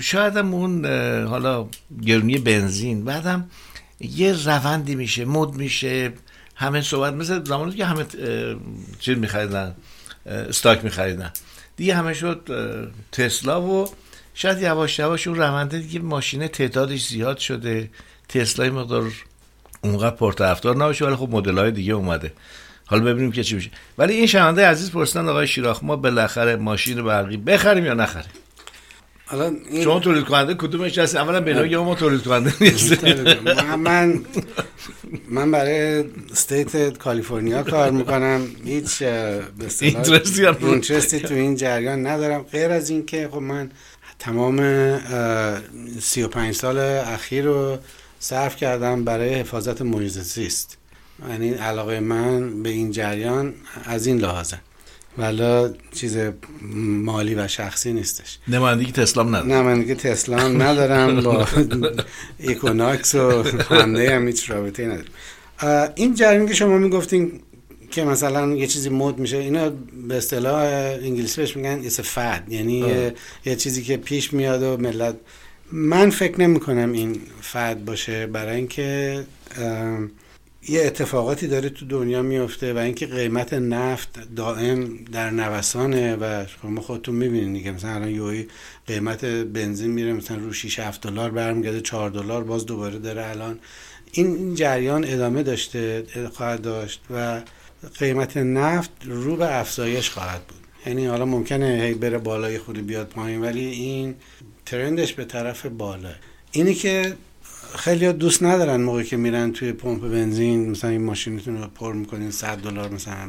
شاید 0.00 0.36
هم 0.36 0.54
اون 0.54 0.86
حالا 1.24 1.68
گرونی 2.02 2.38
بنزین 2.38 3.04
بعدم 3.04 3.50
یه 4.00 4.32
روندی 4.32 4.94
میشه 4.94 5.24
مد 5.24 5.54
میشه 5.54 6.12
همه 6.54 6.82
صحبت 6.82 7.12
مثل 7.12 7.44
زمانی 7.44 7.72
که 7.72 7.84
همه 7.84 8.04
چیز 8.98 9.18
میخریدن 9.18 9.74
استاک 10.26 10.84
میخریدن. 10.84 11.30
دیگه 11.76 11.94
همه 11.94 12.14
شد 12.14 12.50
تسلا 13.12 13.62
و 13.62 13.88
شاید 14.34 14.62
یواش 14.62 14.98
یواش 14.98 15.26
اون 15.26 15.36
رونده 15.36 15.78
دیگه 15.78 16.00
ماشین 16.00 16.46
تعدادش 16.46 17.08
زیاد 17.08 17.38
شده. 17.38 17.90
تسلا 18.28 18.70
مقدار 18.70 19.12
اونقدر 19.80 20.16
پرطرفدار 20.16 20.76
نباشه 20.76 21.06
ولی 21.06 21.16
خب 21.16 21.28
مدل 21.30 21.58
های 21.58 21.70
دیگه 21.70 21.92
اومده. 21.92 22.32
حالا 22.86 23.04
ببینیم 23.04 23.32
که 23.32 23.44
چی 23.44 23.54
میشه. 23.54 23.70
ولی 23.98 24.14
این 24.14 24.26
شنونده 24.26 24.66
عزیز 24.66 24.90
پرسیدن 24.90 25.28
آقای 25.28 25.46
شیراخ 25.46 25.82
ما 25.82 25.96
بالاخره 25.96 26.56
ماشین 26.56 27.04
برقی 27.04 27.36
بخریم 27.36 27.84
یا 27.84 27.94
نخریم؟ 27.94 28.32
حالا 29.32 29.56
این 29.70 29.84
شما 29.84 30.00
تولید 30.00 30.24
کننده 30.24 30.54
کدومش 30.54 30.98
هست 30.98 31.16
اولا 31.16 31.40
به 31.40 31.68
یا 31.70 31.84
ما 31.84 31.94
تولید 31.94 32.22
کننده 32.22 32.52
نیستیم 32.60 33.38
من 33.78 34.20
من 35.28 35.50
برای 35.50 36.04
استیت 36.32 36.98
کالیفرنیا 36.98 37.62
کار 37.62 37.90
می‌کنم. 37.90 38.46
هیچ 38.64 39.02
به 39.02 39.68
اینترستی 40.60 41.20
تو 41.20 41.34
این 41.34 41.56
جریان 41.56 42.06
ندارم. 42.06 42.42
غیر 42.42 42.70
از 42.70 42.90
این 42.90 43.06
که 43.06 43.28
خب 43.32 43.38
من 43.38 43.70
تمام 44.18 44.58
اه، 44.58 45.60
35 46.00 46.54
سال 46.54 46.78
اخیر 46.78 47.44
رو 47.44 47.78
صرف 48.18 48.56
کردم 48.56 49.04
برای 49.04 49.34
حفاظت 49.34 49.82
محیط 49.82 50.12
زیست 50.12 50.78
یعنی 51.28 51.50
علاقه 51.50 52.00
من 52.00 52.62
به 52.62 52.68
این 52.68 52.90
جریان 52.90 53.54
از 53.84 54.06
این 54.06 54.18
لحاظه. 54.18 54.58
ولی 55.18 55.68
چیز 55.94 56.16
مالی 57.04 57.34
و 57.34 57.48
شخصی 57.48 57.92
نیستش. 57.92 58.38
نمایندگی 58.48 58.92
تسلا 58.92 59.22
من 59.22 59.80
دیگه 59.80 59.94
تسلا 59.94 60.48
ندارم 60.48 61.20
با 61.24 61.46
ایکوناکس 62.38 63.14
و 63.14 63.42
هنده 63.70 64.14
هم 64.14 64.26
هیچ 64.26 64.50
رابطه 64.50 64.84
ندارم. 64.84 65.04
اه، 65.60 65.88
این 65.94 66.14
جریان 66.14 66.46
که 66.46 66.54
شما 66.54 66.78
می‌گفتین 66.78 67.40
که 67.90 68.04
مثلا 68.04 68.54
یه 68.54 68.66
چیزی 68.66 68.88
مد 68.88 69.18
میشه 69.18 69.36
اینا 69.36 69.72
به 70.08 70.16
اصطلاح 70.16 70.62
انگلیسی 71.02 71.40
بهش 71.40 71.56
میگن 71.56 71.88
it's 71.88 71.94
a 71.94 72.02
fad 72.02 72.52
یعنی 72.52 72.78
یه, 72.78 73.14
یه 73.44 73.56
چیزی 73.56 73.82
که 73.82 73.96
پیش 73.96 74.32
میاد 74.32 74.62
و 74.62 74.76
ملت 74.76 75.16
من 75.72 76.10
فکر 76.10 76.40
نمی 76.40 76.60
کنم 76.60 76.92
این 76.92 77.16
فد 77.40 77.84
باشه 77.84 78.26
برای 78.26 78.56
اینکه 78.56 79.20
اه، 79.58 79.98
یه 80.68 80.82
اتفاقاتی 80.86 81.46
داره 81.46 81.68
تو 81.68 81.86
دنیا 81.86 82.22
میفته 82.22 82.72
و 82.74 82.78
اینکه 82.78 83.06
قیمت 83.06 83.54
نفت 83.54 84.34
دائم 84.36 85.04
در 85.12 85.30
نوسانه 85.30 86.16
و 86.16 86.44
شما 86.46 86.80
خودتون 86.80 87.14
می‌بینید 87.14 87.54
دیگه. 87.54 87.72
مثلا 87.72 87.94
الان 87.94 88.10
یوی 88.10 88.46
قیمت 88.86 89.24
بنزین 89.24 89.90
میره 89.90 90.12
مثلا 90.12 90.36
رو 90.36 90.52
6 90.52 90.78
7 90.78 91.00
دلار 91.00 91.30
برمیگرده 91.30 91.80
4 91.80 92.10
دلار 92.10 92.44
باز 92.44 92.66
دوباره 92.66 92.98
داره 92.98 93.26
الان. 93.26 93.58
این 94.12 94.54
جریان 94.54 95.04
ادامه 95.04 95.42
داشته 95.42 96.04
خواهد 96.32 96.62
داشت 96.62 97.00
و 97.10 97.42
قیمت 97.98 98.36
نفت 98.36 98.90
رو 99.04 99.36
به 99.36 99.60
افزایش 99.60 100.10
خواهد 100.10 100.42
بود. 100.42 100.58
یعنی 100.86 101.06
حالا 101.06 101.24
ممکنه 101.24 101.80
هی 101.82 101.94
بره 101.94 102.18
بالای 102.18 102.58
خودی 102.58 102.82
بیاد 102.82 103.08
پایین 103.08 103.40
ولی 103.40 103.64
این 103.64 104.14
ترندش 104.66 105.12
به 105.12 105.24
طرف 105.24 105.66
بالا. 105.66 106.12
اینی 106.52 106.74
که 106.74 107.14
خیلی 107.76 108.12
دوست 108.12 108.42
ندارن 108.42 108.80
موقعی 108.80 109.04
که 109.04 109.16
میرن 109.16 109.52
توی 109.52 109.72
پمپ 109.72 110.00
بنزین 110.00 110.70
مثلا 110.70 110.90
این 110.90 111.02
ماشینتون 111.02 111.62
رو 111.62 111.68
پر 111.68 111.92
می‌کنین 111.92 112.30
100 112.30 112.58
دلار 112.58 112.90
مثلا 112.90 113.28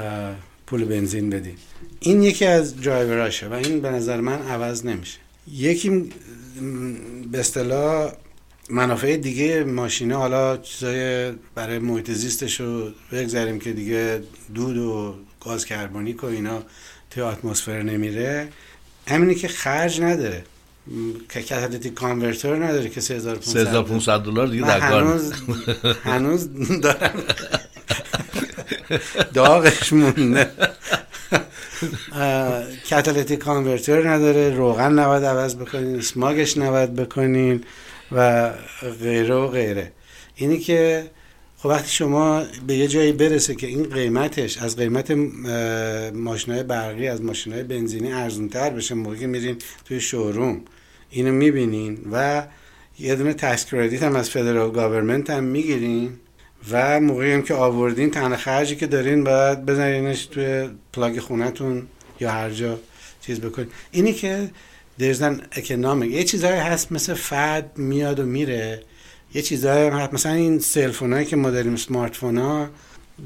اه، 0.00 0.34
پول 0.66 0.84
بنزین 0.84 1.30
بدین. 1.30 1.56
این 2.00 2.22
یکی 2.22 2.44
از 2.44 2.80
درایوراشه 2.80 3.48
و 3.48 3.52
این 3.52 3.80
به 3.80 3.90
نظر 3.90 4.20
من 4.20 4.42
عوض 4.42 4.86
نمیشه. 4.86 5.18
یکی 5.52 6.10
به 7.32 7.40
اصطلاح 7.40 8.12
منافع 8.70 9.16
دیگه 9.16 9.64
ماشینه 9.64 10.16
حالا 10.16 10.56
چیزای 10.56 11.32
برای 11.54 11.78
محیط 11.78 12.10
زیستش 12.10 12.60
رو 12.60 12.90
بگذاریم 13.12 13.58
که 13.58 13.72
دیگه 13.72 14.22
دود 14.54 14.76
و 14.76 15.14
گاز 15.40 15.64
کربونیک 15.64 16.24
و 16.24 16.26
اینا 16.26 16.62
توی 17.10 17.22
اتمسفر 17.22 17.82
نمیره 17.82 18.48
همینی 19.08 19.34
که 19.34 19.48
خرج 19.48 20.00
نداره. 20.00 20.44
که 21.28 21.42
catalytic 21.42 21.94
converter 21.94 22.64
نداره 22.64 22.88
که 22.88 23.00
3500 23.00 23.64
3500 23.64 24.20
دلار 24.20 24.46
دیگه 24.46 24.66
در 24.66 24.80
کار 24.80 25.02
هنوز 25.02 25.32
هنوز 26.12 26.48
دارم. 26.80 27.22
داغش 29.34 29.92
مونده. 29.92 30.50
catalytic 32.90 33.38
converter 33.38 34.08
نداره. 34.08 34.50
روغن 34.50 34.92
نباید 34.92 35.24
عوض 35.24 35.56
بکنین. 35.56 36.00
سماگش 36.00 36.58
نباید 36.58 36.94
بکنین. 36.94 37.64
و 38.12 38.50
غیره 39.00 39.34
و 39.34 39.48
غیره. 39.48 39.92
اینی 40.34 40.58
که 40.58 41.10
خب 41.58 41.66
وقتی 41.66 41.90
شما 41.90 42.42
به 42.66 42.74
یه 42.74 42.88
جایی 42.88 43.12
برسه 43.12 43.54
که 43.54 43.66
این 43.66 43.82
قیمتش 43.82 44.58
از 44.58 44.76
قیمت 44.76 45.10
ماشینای 46.14 46.62
برقی 46.62 47.08
از 47.08 47.22
ماشینای 47.22 47.62
بنزینی 47.62 48.12
ارزونتر 48.12 48.70
بشه 48.70 48.94
موقعی 48.94 49.18
که 49.18 49.26
میرین 49.26 49.56
توی 49.84 50.00
showroom. 50.00 50.60
اینو 51.14 51.32
می‌بینین 51.32 51.98
و 52.12 52.42
یه 52.98 53.14
دونه 53.14 53.34
tax 53.34 53.74
هم 53.74 54.16
از 54.16 54.30
federal 54.30 54.70
government 54.70 55.30
هم 55.30 55.44
می‌گیرین 55.44 56.12
و 56.70 57.00
موقعی 57.00 57.32
هم 57.32 57.42
که 57.42 57.54
آوردین 57.54 58.10
تنها 58.10 58.36
خرجی 58.36 58.76
که 58.76 58.86
دارین 58.86 59.24
باید 59.24 59.66
بزنینش 59.66 60.26
توی 60.26 60.68
plug 60.92 61.18
خونتون 61.18 61.82
یا 62.20 62.30
هر 62.30 62.50
جا 62.50 62.78
چیز 63.20 63.40
بکنین. 63.40 63.68
اینی 63.90 64.12
که 64.12 64.50
در 64.98 65.40
economic 65.52 66.12
یه 66.12 66.24
چیزهایی 66.24 66.56
هست 66.56 66.92
مثل 66.92 67.14
fad 67.14 67.70
میاد 67.76 68.20
و 68.20 68.26
میره. 68.26 68.82
یه 69.34 69.42
چیزهایی 69.42 69.88
هم 69.88 69.92
هست. 69.92 70.14
مثلا 70.14 70.32
این 70.32 70.58
cell 70.58 70.87
phone 70.87 71.24
که 71.24 71.36
ما 71.36 71.50
داریم 71.50 71.76
smartphone 71.76 72.38
ها 72.38 72.68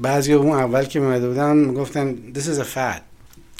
بعضی 0.01 0.33
اون 0.33 0.57
اول 0.57 0.85
که 0.85 0.99
اومده 0.99 1.27
بودن 1.27 1.73
گفتن 1.73 2.17
this 2.35 2.45
is 2.45 2.59
a 2.59 2.75
fad. 2.75 3.08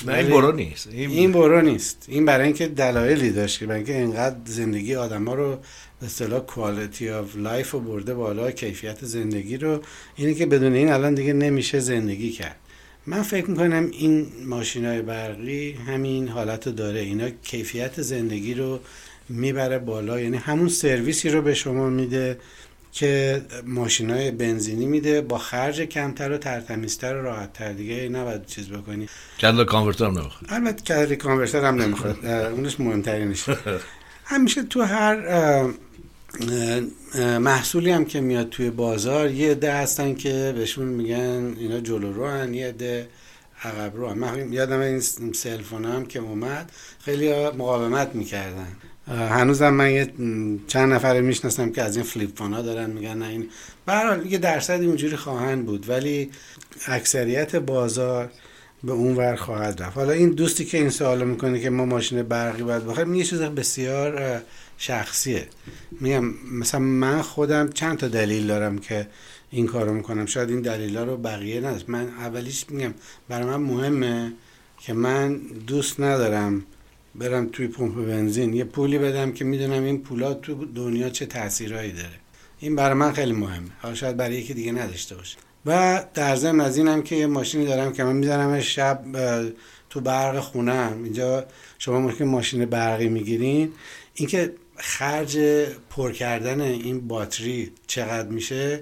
نه 0.08 0.14
این 0.14 0.30
برو 0.30 0.52
نیست 0.52 0.88
این 0.92 1.32
برو 1.32 1.62
نیست 1.62 2.06
این 2.08 2.26
برای 2.26 2.46
اینکه 2.46 2.68
دلایلی 2.68 3.32
داشت 3.32 3.60
که 3.60 3.66
برای 3.66 3.78
اینکه 3.78 3.98
اینقدر 3.98 4.36
زندگی 4.46 4.96
آدم 4.96 5.26
ها 5.26 5.34
رو 5.34 5.58
به 6.00 6.06
اصطلاح 6.06 6.40
quality 6.40 7.10
of 7.10 7.36
life 7.36 7.72
رو 7.72 7.80
برده 7.80 8.14
بالا 8.14 8.52
کیفیت 8.52 9.06
زندگی 9.06 9.58
رو 9.58 9.82
اینه 10.16 10.34
که 10.34 10.46
بدون 10.46 10.74
این 10.74 10.92
الان 10.92 11.14
دیگه 11.14 11.34
نمیشه 11.34 11.80
زندگی 11.80 12.32
کرد. 12.32 12.56
من 13.08 13.22
فکر 13.22 13.50
می‌کنم 13.50 13.90
این 13.92 14.28
ماشین 14.46 14.86
های 14.86 15.02
برقی 15.02 15.72
همین 15.72 16.28
حالت 16.28 16.68
رو 16.68 16.74
داره. 16.74 17.00
اینا 17.00 17.30
کیفیت 17.30 18.02
زندگی 18.02 18.54
رو 18.54 18.80
می‌بره 19.30 19.80
بالا. 19.80 20.20
یعنی 20.20 20.38
همون 20.38 20.70
سرویسی 20.70 21.30
رو 21.30 21.42
به 21.42 21.54
شما 21.54 21.90
میده. 21.90 22.38
که 22.92 23.42
ماشین 23.66 24.10
های 24.10 24.32
بنزینی 24.32 24.86
میده 24.86 25.22
با 25.22 25.38
خرج 25.38 25.82
کمتر 25.82 26.32
و 26.32 26.38
ترتمیزتر 26.38 27.16
و 27.16 27.22
راحتتر. 27.22 27.74
دیگه 27.74 28.10
نباید 28.10 28.46
چیز 28.46 28.70
بکنی. 28.70 29.10
کدل 29.42 29.64
کانورتر 29.64 30.06
هم 30.06 30.12
نمی‌خواد. 30.20 30.50
البته 30.50 30.84
کدل 30.84 31.16
کانورتر 31.16 31.66
هم 31.66 31.82
نمی‌خواد. 31.82 32.26
اونش 32.56 32.80
مهمترینش 32.80 33.46
همیشه 34.26 34.64
تو 34.64 34.82
هر 34.82 35.16
محصولی 37.40 37.92
هم 37.92 38.06
که 38.06 38.22
میاد 38.22 38.50
توی 38.50 38.70
بازار 38.70 39.32
یه 39.32 39.52
عده 39.52 39.74
هستن 39.74 40.16
که 40.16 40.54
بهشون 40.56 40.88
میگن 40.88 41.56
اینا 41.60 41.80
جلو 41.80 42.14
رو 42.14 42.28
هن 42.28 42.54
یه 42.54 42.68
عده 42.68 43.08
عقب 43.64 43.96
رو 43.96 44.10
هن. 44.10 44.18
من 44.18 44.54
یادم 44.54 44.80
این 44.80 45.00
cell 45.34 45.57
phone 45.57 45.86
هم 45.86 46.06
که 46.06 46.20
اومد 46.20 46.72
خیلی 47.00 47.34
مقاومت 47.34 48.16
می‌کردن. 48.16 48.68
هنوزم 49.10 49.70
من 49.70 49.92
یه 49.92 50.14
چند 50.68 50.94
نفر 50.94 51.22
می‌شناسم 51.22 51.72
که 51.72 51.84
از 51.84 51.96
این 51.96 52.06
flip 52.06 52.38
phone 52.38 52.54
ها 52.54 52.62
دارن 52.62 52.90
میگن 52.90 53.18
نه 53.18 53.28
این 53.28 53.50
برحال 53.86 54.26
یه 54.26 54.38
درصدی 54.38 54.86
اونجوری 54.86 55.16
خواهند 55.16 55.66
بود 55.66 55.90
ولی 55.90 56.30
اکثریت 56.88 57.56
بازار 57.56 58.32
به 58.84 58.92
اون 58.92 59.16
ور 59.16 59.36
خواهد 59.36 59.82
رفت. 59.82 59.98
حالا 59.98 60.12
این 60.12 60.30
دوستی 60.30 60.66
که 60.66 60.78
این 60.78 60.90
سوالو 60.90 61.26
می‌کنه 61.26 61.60
که 61.60 61.70
ما 61.70 61.86
ماشین 61.86 62.24
برقی 62.24 62.64
باید 62.64 62.86
بخوایم 62.86 63.16
یه 63.16 63.24
چیز 63.24 63.42
بسیار 63.42 64.42
شخصیه. 64.78 65.48
میگم 65.92 66.34
مثلا 66.52 66.80
من 66.80 67.22
خودم 67.22 67.70
چند 67.70 67.98
تا 67.98 68.08
دلیل 68.08 68.48
دارم 68.48 68.78
که 68.78 69.08
این 69.52 69.68
کارو 69.68 69.94
می‌کنم. 69.94 70.26
شاید 70.26 70.50
این 70.50 70.62
دلیلا 70.62 71.04
رو 71.04 71.18
بقیه 71.18 71.60
نداشت 71.60 71.90
من 71.90 72.08
اولیش 72.20 72.66
میگم 72.70 72.94
برای 73.30 73.46
من 73.46 73.56
مهمه 73.56 74.34
که 74.80 74.94
من 74.94 75.36
دوست 75.68 76.00
ندارم 76.00 76.64
برم 77.16 77.50
توی 77.50 77.68
پمپ 77.68 78.06
بنزین. 78.06 78.54
یه 78.54 78.64
پولی 78.64 78.98
بدم 78.98 79.32
که 79.32 79.46
می‌دونم 79.46 79.84
این 79.84 80.02
پولا 80.02 80.34
تو 80.34 80.66
دنیا 80.66 81.10
چه 81.10 81.26
تاثیرایی 81.26 81.92
داره. 81.92 82.20
این 82.60 82.76
برای 82.76 82.94
من 82.94 83.12
خیلی 83.12 83.34
مهمه. 83.34 83.70
حالا 83.82 83.96
شاید 83.96 84.18
برای 84.18 84.36
یکی 84.36 84.54
دیگه 84.54 84.72
نداشته 84.72 85.16
باشه. 85.16 85.38
و 85.66 86.04
در 86.14 86.36
ضمن 86.36 86.62
از 86.62 86.78
اینم 86.78 87.02
که 87.02 87.16
یه 87.16 87.28
ماشینی 87.28 87.66
دارم 87.66 87.94
که 87.94 88.04
من 88.04 88.16
می‌ذارم 88.16 88.60
شب 88.60 89.04
تو 89.90 90.02
برق 90.02 90.40
خونم 90.40 91.04
اینجا 91.04 91.46
شما 91.80 92.00
ممکن 92.00 92.26
ماشین 92.26 92.66
برقی 92.66 93.10
می‌گیرین. 93.10 93.72
اینکه 94.14 94.54
خرج 94.76 95.38
پر 95.90 96.12
کردن 96.12 96.62
این 96.62 97.08
باتری 97.08 97.72
چقدر 97.88 98.28
میشه 98.28 98.82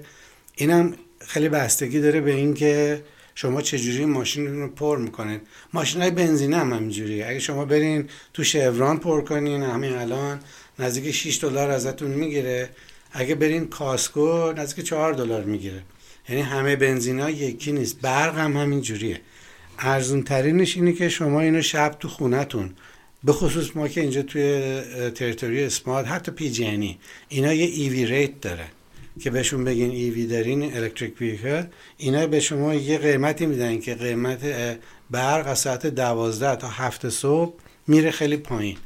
اینم 0.56 0.94
خیلی 1.20 1.48
بستگی 1.48 2.00
داره 2.00 2.20
به 2.20 2.34
اینکه 2.34 3.02
شما 3.40 3.62
چجوری 3.62 4.04
ماشین 4.04 4.46
رو 4.46 4.68
پر 4.68 4.98
می‌کنید؟ 4.98 5.40
ماشین 5.72 6.02
های 6.02 6.10
بنزینه 6.10 6.56
هم 6.56 6.72
همینجوری. 6.72 7.22
اگه 7.22 7.38
شما 7.38 7.64
برین 7.64 8.08
تو 8.34 8.44
Chevron 8.44 8.98
پر 8.98 9.20
کنین 9.20 9.62
همین 9.62 9.92
الان 9.92 10.40
نزدیک 10.78 11.10
6 11.14 11.38
دلار 11.42 11.70
ازتون 11.70 12.10
می‌گیره. 12.10 12.70
اگه 13.12 13.34
برین 13.34 13.66
Costco 13.66 14.52
نزدیک 14.52 14.86
4 14.86 15.12
دلار 15.12 15.44
می‌گیره. 15.44 15.82
یعنی 16.28 16.42
همه 16.42 16.76
بنزینا 16.76 17.30
یکی 17.30 17.72
نیست. 17.72 18.00
برق 18.00 18.38
هم 18.38 18.56
همین 18.56 18.80
جوریه 18.80 19.20
ارزون 19.78 20.22
ترینش 20.22 20.76
اینه 20.76 20.92
که 20.92 21.08
شما 21.08 21.40
اینو 21.40 21.62
شب 21.62 21.96
تو 22.00 22.08
خونتون 22.08 22.70
به 23.24 23.32
خصوص 23.32 23.76
ما 23.76 23.88
که 23.88 24.00
اینجا 24.00 24.22
توی 24.22 24.80
territory 25.14 25.64
SMUD 25.64 26.06
حتی 26.08 26.32
PG 26.32 26.98
اینا 27.28 27.52
یه 27.52 27.66
EV 27.66 28.06
rate 28.06 28.40
داره. 28.40 28.64
که 29.18 29.30
بهشون 29.30 29.64
بگین 29.64 29.90
EV 29.90 30.26
دارین 30.26 30.76
electric 30.76 31.20
vehicle 31.20 31.62
اینا 31.96 32.26
به 32.26 32.40
شما 32.40 32.74
یه 32.74 32.98
قیمتی 32.98 33.46
میدن 33.46 33.78
که 33.78 33.94
قیمت 33.94 34.40
برق 35.10 35.46
از 35.46 35.58
ساعت 35.58 35.86
دوازده 35.86 36.56
تا 36.56 36.68
هفت 36.68 37.08
صبح 37.08 37.54
میره 37.86 38.10
خیلی 38.10 38.36
پایین. 38.36 38.76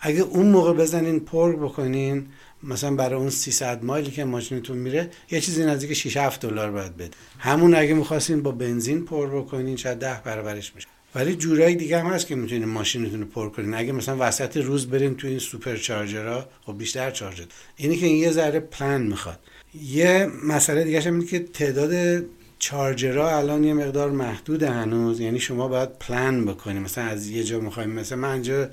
اگه 0.00 0.20
اون 0.20 0.46
موقع 0.46 0.72
بزنین 0.72 1.20
پر 1.20 1.56
بکنین 1.56 2.26
مثلا 2.62 2.94
برای 2.94 3.20
اون 3.20 3.30
300 3.30 3.84
مایلی 3.84 4.10
که 4.10 4.24
ماشینتون 4.24 4.78
میره 4.78 5.10
یه 5.30 5.40
چیزی 5.40 5.64
نزدیک 5.64 5.92
6 5.92 6.16
7 6.16 6.40
دلار 6.40 6.70
باید 6.70 6.96
بده. 6.96 7.10
همون 7.38 7.74
اگه 7.74 7.94
می‌خواستین 7.94 8.42
با 8.42 8.50
بنزین 8.50 9.04
پر 9.04 9.40
بکنین 9.40 9.76
شاید 9.76 9.98
10 9.98 10.20
برابرش 10.24 10.72
میشه. 10.74 10.88
ولی 11.14 11.34
جورایی 11.34 11.76
دیگه 11.76 12.00
هم 12.00 12.06
هست 12.06 12.26
که 12.26 12.34
می‌تونین 12.34 12.64
ماشینتون 12.64 13.20
رو 13.20 13.26
پر 13.26 13.48
کنین. 13.48 13.74
اگه 13.74 13.92
مثلا 13.92 14.16
وسط 14.20 14.56
روز 14.56 14.86
برین 14.86 15.14
تو 15.14 15.26
این 15.26 15.38
supercharger 15.38 15.76
ها 15.76 16.46
خب 16.66 16.78
بیشتر 16.78 17.10
charge 17.10 17.42
اینی 17.76 17.96
که 17.96 18.06
این 18.06 18.16
یه 18.16 18.30
ذره 18.30 18.60
پلن 18.60 19.02
می‌خواد. 19.02 19.38
یه 19.74 20.30
مسئله 20.44 20.84
دیگه 20.84 21.00
هم 21.00 21.26
که 21.26 21.38
تعداد 21.38 22.24
چارجرها 22.58 23.38
الان 23.38 23.64
یه 23.64 23.74
مقدار 23.74 24.10
محدود 24.10 24.62
هنوز. 24.62 25.20
یعنی 25.20 25.40
شما 25.40 25.68
باید 25.68 25.98
پلان 25.98 26.44
بکنید 26.44 26.82
مثلا 26.82 27.04
از 27.04 27.28
یه 27.28 27.44
جا 27.44 27.60
می‌خوایم 27.60 27.90
مثلا 27.90 28.18
من 28.18 28.32
اینجا 28.32 28.70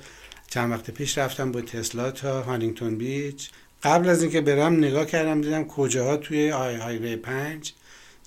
چند 0.48 0.72
وقت 0.72 0.92
پیش 0.92 1.18
رفتم 1.18 1.52
با 1.52 1.62
تسلا 1.62 2.12
تا 2.12 2.42
هانینگتون 2.42 2.98
بیچ. 2.98 3.50
قبل 3.84 4.10
از 4.10 4.22
اینکه 4.22 4.42
برم 4.42 4.78
نگاه 4.78 5.06
کردم 5.06 5.42
دیدم 5.42 5.64
کجاها 5.64 6.18
توی 6.18 6.52
آی 6.52 6.76
هایوی 6.76 7.16
پنج 7.16 7.74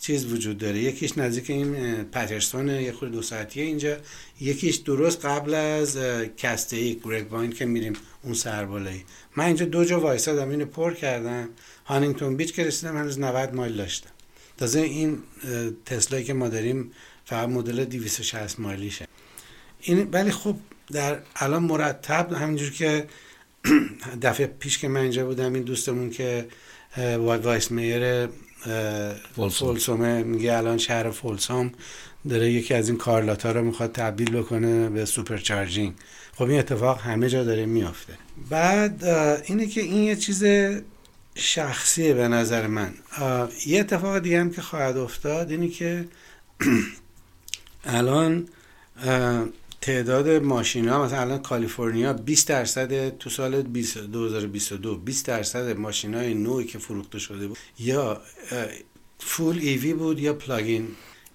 چیز 0.01 0.33
وجود 0.33 0.59
داره. 0.59 0.79
یکیش 0.79 1.19
نزدیک 1.19 1.51
این 1.51 2.05
پترسون 2.05 2.69
یه 2.69 2.93
خود 2.93 3.13
دو 3.13 3.23
ساعتیه 3.23 3.65
اینجا. 3.65 3.97
یکیش 4.41 4.77
درست 4.77 5.25
قبل 5.27 5.55
از 5.55 5.99
کسته 6.37 6.95
Grapevine 6.95 7.53
که 7.53 7.67
میریم 7.67 7.93
اون 8.23 8.35
سربالایی 8.35 9.05
من 9.37 9.45
اینجا 9.45 9.65
دو 9.65 9.85
جا 9.85 10.01
وایسادم 10.01 10.51
اینو 10.51 10.65
پر 10.65 10.95
کردم. 10.95 11.49
Huntington 11.89 12.37
Beach 12.37 12.53
که 12.53 12.65
رسیدم 12.65 12.97
هنوز 12.97 13.19
90 13.19 13.55
مایل 13.55 13.77
داشتم. 13.77 14.11
تازه 14.59 14.81
این 14.81 15.19
تسلایی 15.87 16.25
که 16.25 16.35
ما 16.35 16.49
داریم 16.49 16.91
فقط 17.25 17.49
مدل 17.49 17.85
260 17.85 18.61
مایلیشه. 18.61 19.07
این 19.81 20.09
ولی 20.13 20.31
خب 20.31 20.57
در 20.93 21.19
الان 21.37 21.63
مرتب 21.63 22.33
همینجور 22.33 22.71
که 22.71 23.07
دفعه 24.23 24.47
پیش 24.47 24.79
که 24.79 24.89
من 24.89 25.01
اینجا 25.01 25.27
بودم 25.27 25.53
این 25.53 25.63
دوستمون 25.63 26.11
که 26.11 26.49
vice 27.19 27.73
mayor 27.73 28.29
فولسومه 29.37 30.23
میگه 30.23 30.57
الان 30.57 30.79
شهر 30.79 31.11
فولسوم 31.11 31.73
داره 32.29 32.53
یکی 32.53 32.75
از 32.75 32.89
این 32.89 32.99
کارلاتا 32.99 33.53
رو 33.53 33.63
می‌خواد 33.63 33.93
تبدیل 33.93 34.31
بکنه 34.31 34.89
به 34.89 35.05
سوپر 35.05 35.37
چارجینگ 35.37 35.95
خب 36.35 36.45
این 36.45 36.59
اتفاق 36.59 37.01
همه 37.01 37.29
جا 37.29 37.45
داره 37.45 37.67
میافته. 37.67 38.13
بعد 38.51 39.05
اینه 39.45 39.67
که 39.67 39.81
این 39.81 40.03
یه 40.03 40.17
چیز 40.17 40.45
شخصیه 41.39 42.15
به 42.15 42.29
نظر 42.29 42.67
من. 42.67 42.95
یه 43.67 43.81
اتفاق 43.81 44.19
دیگه 44.19 44.41
هم 44.41 44.51
که 44.51 44.63
خواهد 44.63 44.97
افتاد 44.97 45.51
اینه 45.51 45.69
که 45.69 46.09
الان 47.85 48.49
تعداد 49.81 50.29
ماشین 50.29 50.89
ها 50.89 51.05
مثلا 51.05 51.21
الان 51.21 51.39
کالیفرنیا 51.39 52.13
20 52.13 52.49
درصد 52.49 53.19
تو 53.19 53.31
سال 53.31 53.63
2022 53.63 54.97
20 54.97 55.27
درصد 55.27 55.77
ماشین 55.77 56.15
های 56.15 56.35
نوعی 56.35 56.65
که 56.65 56.79
فروخته 56.79 57.19
شده 57.19 57.49
بود 57.49 57.59
یا 57.79 58.21
full 59.19 59.59
EV 59.59 59.95
بود 59.95 60.21
یا 60.21 60.35
plug-in. 60.35 60.89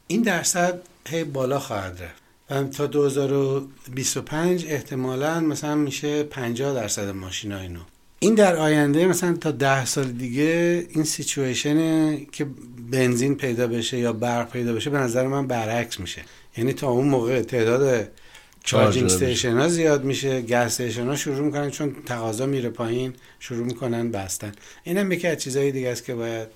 این 0.08 0.22
درصد 0.22 0.82
هی 1.08 1.24
بالا 1.24 1.60
خواهد 1.60 2.02
رفت. 2.04 2.24
تا 2.78 2.88
2025 2.88 4.66
احتمالا 4.66 5.39
مثلا 5.39 5.76
میشه 5.76 6.24
50 6.24 6.74
درصد 6.74 7.10
ماشین 7.10 7.52
های 7.52 7.68
نو. 7.68 7.80
این 8.24 8.36
در 8.36 8.56
آینده 8.56 9.08
مثلا 9.08 9.34
تا 9.34 9.52
ده 9.52 9.86
سال 9.86 10.12
دیگه 10.12 10.86
این 10.90 11.04
سیچویشن 11.04 12.26
که 12.26 12.48
بنزین 12.92 13.36
پیدا 13.36 13.68
بشه 13.68 13.98
یا 13.98 14.14
برق 14.14 14.52
پیدا 14.52 14.74
بشه 14.74 14.90
به 14.90 14.98
نظر 14.98 15.28
من 15.28 15.48
برعکس 15.48 16.00
میشه. 16.00 16.22
یعنی 16.58 16.74
تا 16.74 16.90
اون 16.90 17.08
موقع 17.08 17.42
تعداد 17.42 18.08
charging 18.63 19.06
station 19.06 19.58
ها 19.58 19.68
زیاد 19.68 20.04
میشه 20.04 20.42
gas 20.42 20.54
station 20.54 21.08
ها 21.08 21.16
شروع 21.16 21.40
می‌کنن 21.40 21.70
چون 21.70 21.96
تقاضا 22.06 22.46
میره 22.46 22.70
پایین 22.70 23.14
شروع 23.40 23.66
می‌کنن 23.66 24.12
بستن. 24.12 24.52
اینم 24.84 25.12
یکی 25.12 25.28
از 25.28 25.38
چیزهای 25.38 25.72
دیگه 25.72 25.90
است 25.90 26.06
که 26.06 26.16
باید 26.16 26.48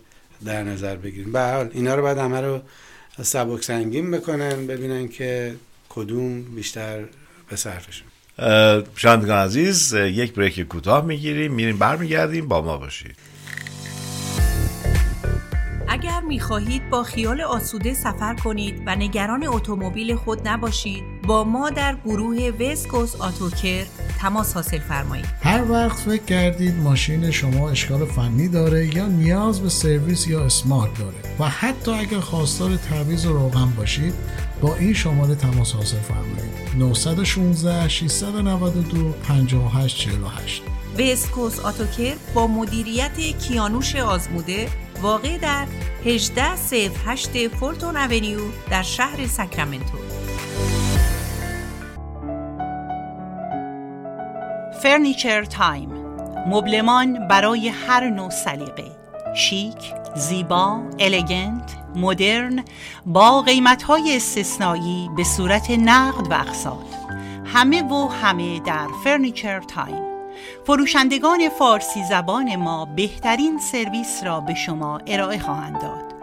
در 0.45 0.63
نظر 0.63 0.95
بگیریم. 0.95 1.31
به 1.31 1.41
حال 1.41 1.69
اینا 1.73 1.95
رو 1.95 2.01
باید 2.01 2.17
همه 2.17 2.41
رو 2.41 2.59
سبک 3.21 3.63
سنگین 3.63 4.11
بکنن 4.11 4.67
ببینن 4.67 5.07
که 5.07 5.55
کدوم 5.89 6.41
بیشتر 6.41 7.05
به 7.49 7.55
صرفشون. 7.55 8.06
اه، 8.39 8.83
شنوندگان 8.95 9.37
عزیز 9.37 9.93
یک 9.93 10.33
بریک 10.33 10.61
کوتاه 10.61 11.05
می‌گیریم 11.05 11.53
میریم 11.53 11.77
برمیگردیم 11.77 12.47
با 12.47 12.61
ما 12.61 12.77
باشید. 12.77 13.15
اگر 15.87 16.21
می 16.21 16.39
خواهید 16.39 16.89
با 16.89 17.03
خیال 17.03 17.41
آسوده 17.41 17.93
سفر 17.93 18.35
کنید 18.35 18.83
و 18.85 18.95
نگران 18.95 19.47
اتومبیل 19.47 20.15
خود 20.15 20.47
نباشید 20.47 21.03
با 21.27 21.43
ما 21.43 21.69
در 21.69 21.97
گروه 22.05 22.51
وسکوس 22.59 23.15
آتوکر 23.15 23.85
تماس 24.17 24.53
حاصل 24.53 24.79
فرمایید. 24.79 25.25
هر 25.41 25.71
وقت 25.71 25.99
فکر 25.99 26.23
کردید 26.23 26.75
ماشین 26.75 27.31
شما 27.31 27.69
اشکال 27.69 28.05
فنی 28.05 28.47
داره 28.47 28.95
یا 28.95 29.07
نیاز 29.07 29.61
به 29.61 29.69
سرویس 29.69 30.27
یا 30.27 30.45
اسمارت 30.45 30.97
داره 30.99 31.15
و 31.39 31.49
حتی 31.49 31.91
اگر 31.91 32.19
خواستار 32.19 32.75
تعویض 32.75 33.25
و 33.25 33.33
روغن 33.33 33.69
باشید 33.77 34.13
با 34.61 34.75
این 34.75 34.93
شماره 34.93 35.35
تماس 35.35 35.73
حاصل 35.73 35.99
فرمایید. 35.99 36.53
916 36.77 37.89
692 37.89 39.11
5848 39.11 40.61
وسکوس 40.99 41.59
آتوکر 41.59 42.15
با 42.33 42.47
مدیریت 42.47 43.17
کیانوش 43.17 43.95
آزموده 43.95 44.67
واقع 45.01 45.37
در 45.37 45.67
1808 46.05 47.47
فولتون 47.47 47.97
اونیو 47.97 48.39
در 48.69 48.83
شهر 48.83 49.27
ساکرامنتو. 49.27 50.06
Furniture 54.87 55.45
Time 55.45 55.89
مبلمان 56.49 57.27
برای 57.27 57.69
هر 57.69 58.09
نوع 58.09 58.29
سلیقه. 58.29 58.91
شیک، 59.35 59.93
زیبا، 60.15 60.81
elegant، 60.99 61.75
مدرن 61.95 62.63
با 63.05 63.41
قیمت‌های 63.41 64.15
استثنایی 64.15 65.09
به 65.17 65.23
صورت 65.23 65.71
نقد 65.71 66.31
و 66.31 66.33
اقساط. 66.33 66.85
همه 67.45 67.83
و 67.83 68.07
همه 68.07 68.59
در 68.59 68.87
Furniture 69.03 69.59
Time 69.59 70.03
فروشندگان 70.67 71.49
فارسی 71.49 72.03
زبان 72.03 72.55
ما 72.55 72.85
بهترین 72.85 73.59
سرویس 73.59 74.23
را 74.23 74.39
به 74.39 74.53
شما 74.53 74.99
ارائه 75.07 75.39
خواهند 75.39 75.81
داد. 75.81 76.13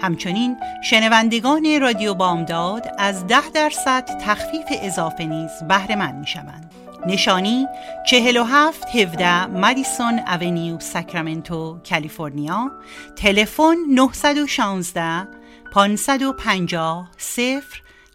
همچنین 0.00 0.56
شنوندگان 0.84 1.80
رادیو 1.80 2.14
بامداد 2.14 2.94
از 2.98 3.26
ده 3.26 3.50
درصد 3.54 4.04
تخفیف 4.04 4.66
اضافه 4.70 5.24
نیز 5.24 5.50
بهره 5.68 5.96
مند 5.96 6.14
می 6.14 6.26
شوند. 6.26 6.83
نشانی 7.06 7.66
47 8.06 8.84
17 8.94 9.46
Madison 9.46 10.18
Avenue 10.18 10.80
ساکرامنتو 10.80 11.80
کالیفرنیا. 11.90 12.70
تلفن 13.16 13.76
916 13.88 15.28
550 15.74 17.06
0 17.18 17.62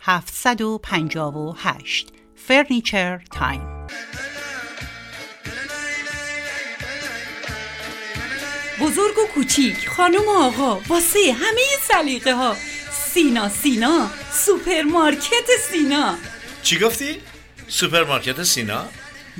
758 0.01 2.07
Furniture 2.35 3.21
Time. 3.31 3.87
بزرگ 8.81 9.17
و 9.17 9.27
کوچیک 9.33 9.89
خانم 9.89 10.27
و 10.27 10.31
آقا 10.31 10.79
واسه 10.87 11.19
همه 11.33 11.61
سلیقه 11.87 12.35
ها 12.35 12.55
سینا 12.91 13.49
سینا 13.49 14.07
سوپرمارکت 14.31 15.49
سینا. 15.71 16.15
چی 16.63 16.79
گفتی؟ 16.79 17.21
سوپرمارکت 17.69 18.43
سینا؟ 18.43 18.85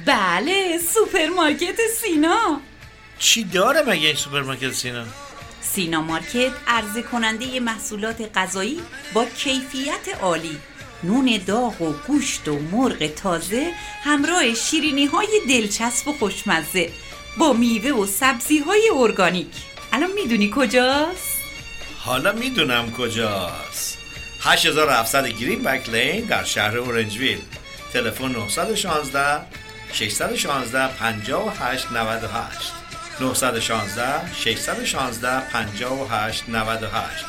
بله 0.06 0.78
سوپرمارکت 0.78 1.80
سینا 2.02 2.62
چی 3.20 3.44
داره 3.44 3.82
مگه 3.82 4.08
این 4.08 4.16
سوپرمارکت 4.16 4.72
سینا؟ 4.72 5.06
سینا 5.62 6.02
مارکت 6.02 6.52
عرضه 6.68 7.02
کننده 7.02 7.60
محصولات 7.60 8.38
غذایی 8.38 8.82
با 9.14 9.26
کیفیت 9.26 10.22
عالی 10.22 10.58
نون 11.04 11.40
داغ 11.48 11.82
و 11.82 11.94
گوشت 12.08 12.48
و 12.48 12.60
مرغ 12.60 13.08
تازه 13.08 13.74
همراه 14.04 14.54
شیرینی 14.54 15.06
های 15.06 15.42
دلچسب 15.50 16.08
و 16.08 16.14
خوشمزه 16.14 16.90
با 17.38 17.54
میوه 17.54 17.92
و 17.92 18.06
سبزی 18.06 18.60
های 18.60 18.90
ارگانیک 18.96 19.52
الان 19.94 20.12
می‌دونی 20.12 20.52
کجاست؟ 20.56 21.40
حالا 21.98 22.32
می‌دونم 22.32 22.92
کجاست 22.92 23.98
8700 24.42 25.28
Greenback 25.28 25.90
Lane 25.90 26.26
در 26.26 26.44
شهر 26.44 26.78
Orangevale 26.78 27.42
تلفن 27.94 28.32
916 28.32 29.46
616 29.94 30.88
58 31.00 31.92
98 31.92 32.74
916 33.20 34.34
616 34.36 35.42
58 35.52 36.50
98 36.50 37.26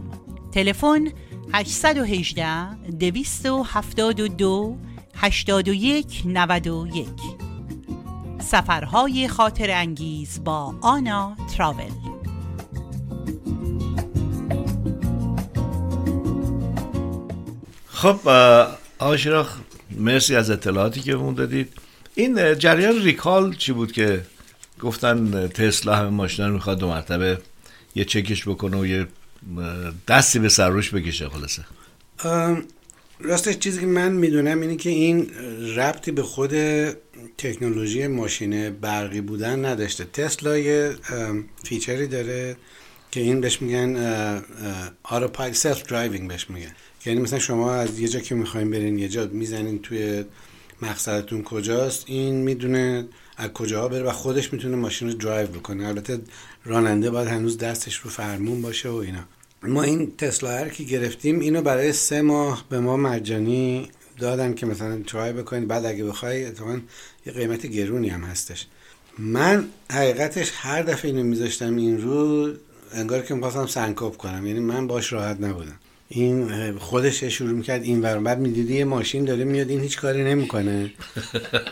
تلفن 0.51 1.07
818 1.53 2.67
272 2.99 4.77
81 5.15 6.21
91 6.25 7.07
سفرهای 8.39 9.27
خاطر 9.27 9.71
انگیز 9.71 10.43
با 10.43 10.75
آنا 10.81 11.37
تراول. 11.57 11.91
خب 17.87 18.27
آقای 18.99 19.17
شراخ 19.17 19.57
مرسی 19.91 20.35
از 20.35 20.49
اطلاعاتی 20.49 21.01
که 21.01 21.15
مون 21.15 21.33
دادید. 21.33 21.84
این 22.15 22.55
جریان 22.59 23.01
ریکال 23.01 23.55
چی 23.55 23.71
بود 23.71 23.91
که 23.91 24.21
گفتن 24.79 25.47
تسلا 25.47 25.95
همه 25.95 26.09
ماشینا 26.09 26.47
رو 26.47 26.53
می‌خواد 26.53 26.79
دو 26.79 26.87
مرتبه 26.87 27.37
یه 27.95 28.05
چکش 28.05 28.47
بکنه 28.47 28.77
و 28.77 28.85
یه 28.85 29.07
دستی 30.07 30.39
به 30.39 30.49
سروش 30.49 30.93
بکشه 30.93 31.29
خلاصه. 31.29 31.65
راستش 33.19 33.57
چیزی 33.57 33.79
که 33.79 33.85
من 33.85 34.11
می‌دونم 34.11 34.61
اینه 34.61 34.75
که 34.75 34.89
این 34.89 35.29
ربطی 35.75 36.11
به 36.11 36.23
خود 36.23 36.51
تکنولوژی 37.37 38.07
ماشین 38.07 38.69
برقی 38.69 39.21
بودن 39.21 39.65
نداشته. 39.65 40.05
تسلا 40.05 40.57
یه 40.57 40.95
فیچری 41.63 42.07
داره 42.07 42.55
که 43.11 43.19
این 43.19 43.41
بهش 43.41 43.61
میگن 43.61 43.95
autopilot 45.03 45.53
self 45.53 45.83
driving 45.83 46.27
بهش 46.27 46.49
میگن. 46.49 46.75
یعنی 47.05 47.19
مثلا 47.19 47.39
شما 47.39 47.73
از 47.73 47.99
یه 47.99 48.07
جا 48.07 48.19
که 48.19 48.35
می‌خواین 48.35 48.71
برین 48.71 48.99
یه 48.99 49.07
جا 49.07 49.25
می‌زنین 49.25 49.79
توی 49.79 50.23
مقصدتون 50.81 51.43
کجاست؟ 51.43 52.03
این 52.07 52.35
می‌دونه 52.35 53.07
از 53.37 53.49
کجاها 53.49 53.87
بره 53.87 54.03
و 54.03 54.11
خودش 54.11 54.53
می‌تونه 54.53 54.75
ماشین 54.75 55.07
رو 55.07 55.13
درایو 55.13 55.47
بکنه. 55.47 55.87
البته 55.87 56.19
راننده 56.65 57.09
باید 57.11 57.27
هنوز 57.27 57.57
دستش 57.57 57.95
رو 57.95 58.09
فرمون 58.09 58.61
باشه 58.61 58.89
و 58.89 58.95
اینا. 58.95 59.23
ما 59.63 59.83
این 59.83 60.11
تسلا 60.17 60.49
هر 60.49 60.69
که 60.69 60.83
گرفتیم 60.83 61.39
اینو 61.39 61.61
برای 61.61 61.93
سه 61.93 62.21
ماه 62.21 62.65
به 62.69 62.79
ما 62.79 62.97
مجانی 62.97 63.89
دادن 64.17 64.53
که 64.53 64.65
مثلا 64.65 65.01
try 65.07 65.33
بکنید. 65.33 65.67
بعد 65.67 65.85
اگه 65.85 66.03
بخوای 66.03 66.45
اتفاقا 66.45 66.79
یه 67.25 67.33
قیمت 67.33 67.65
گرونی 67.65 68.09
هم 68.09 68.23
هستش. 68.23 68.67
من 69.17 69.67
حقیقتش 69.91 70.51
هر 70.55 70.81
دفعه 70.81 71.11
اینو 71.11 71.23
میذاشتم 71.23 71.75
این 71.75 72.01
رو 72.01 72.49
انگار 72.93 73.21
که 73.21 73.33
می‌خواستم 73.33 73.67
سنکوب 73.67 74.17
کنم. 74.17 74.47
یعنی 74.47 74.59
من 74.59 74.87
باش 74.87 75.13
راحت 75.13 75.41
نبودم. 75.41 75.79
این 76.09 76.77
خودش 76.77 77.23
شروع 77.23 77.51
می‌کرد 77.51 77.83
این 77.83 78.01
ور 78.01 78.19
بعد 78.19 78.39
می‌دیدی 78.39 78.75
یه 78.75 78.85
ماشین 78.85 79.25
داره 79.25 79.43
میاد 79.43 79.69
این 79.69 79.81
هیچ 79.81 79.97
کاری 79.99 80.23
نمی‌کنه. 80.23 80.91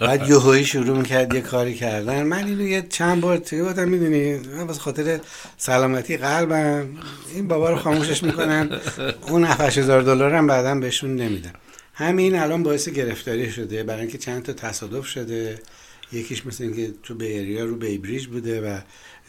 بعد 0.01 0.29
یهویی 0.29 0.65
شروع 0.65 0.97
می‌کرد 0.97 1.33
یه 1.33 1.41
کاری 1.41 1.73
کردن. 1.73 2.23
من 2.23 2.45
اینو 2.45 2.67
یه 2.67 2.85
چند 2.89 3.21
بار 3.21 3.37
توی 3.37 3.61
بودم 3.61 3.89
می‌دونی 3.89 4.37
من 4.37 4.63
واسه 4.63 4.79
خاطر 4.79 5.19
سلامتی 5.57 6.17
قلبم 6.17 6.89
این 7.35 7.47
بابا 7.47 7.69
رو 7.69 7.75
خاموشش 7.75 8.23
می‌کنن. 8.23 8.79
اون 9.27 9.43
7000 9.43 10.01
دلار 10.01 10.33
هم 10.33 10.47
بعدا 10.47 10.75
بهشون 10.75 11.15
نمیدم 11.15 11.53
همین 11.93 12.35
الان 12.35 12.63
باعث 12.63 12.89
گرفتاری 12.89 13.51
شده 13.51 13.83
برای 13.83 14.01
اینکه 14.01 14.17
چند 14.17 14.43
تا 14.43 14.53
تصادف 14.53 15.05
شده. 15.05 15.59
یکیش 16.11 16.45
مثل 16.45 16.63
اینکه 16.63 16.93
تو 17.03 17.15
بیریا 17.15 17.65
رو 17.65 17.75
بیبریج 17.75 18.27
بوده 18.27 18.61
و 18.61 18.79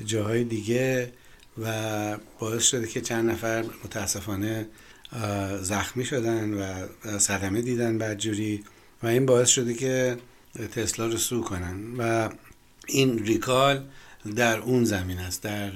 جاهای 0.07 0.45
دیگه 0.45 1.13
و 1.65 1.69
باعث 2.39 2.63
شده 2.63 2.87
که 2.87 3.01
چند 3.01 3.31
نفر 3.31 3.65
متاسفانه 3.85 4.67
زخمی 5.63 6.05
شدن 6.05 6.55
و 6.55 6.87
صدمه 7.19 7.63
دیدن 7.63 7.99
بدجوری 7.99 8.65
و 9.03 9.07
این 9.07 9.27
باعث 9.27 9.49
شده 9.49 9.75
که 9.75 10.17
تسلا 10.73 11.07
رو 11.07 11.17
سو 11.17 11.41
کنن. 11.41 11.97
و 11.99 12.31
این 12.87 13.19
ریکال 13.19 13.85
در 14.37 14.59
اون 14.59 14.85
زمین 14.85 15.19
است 15.19 15.43
در 15.43 15.71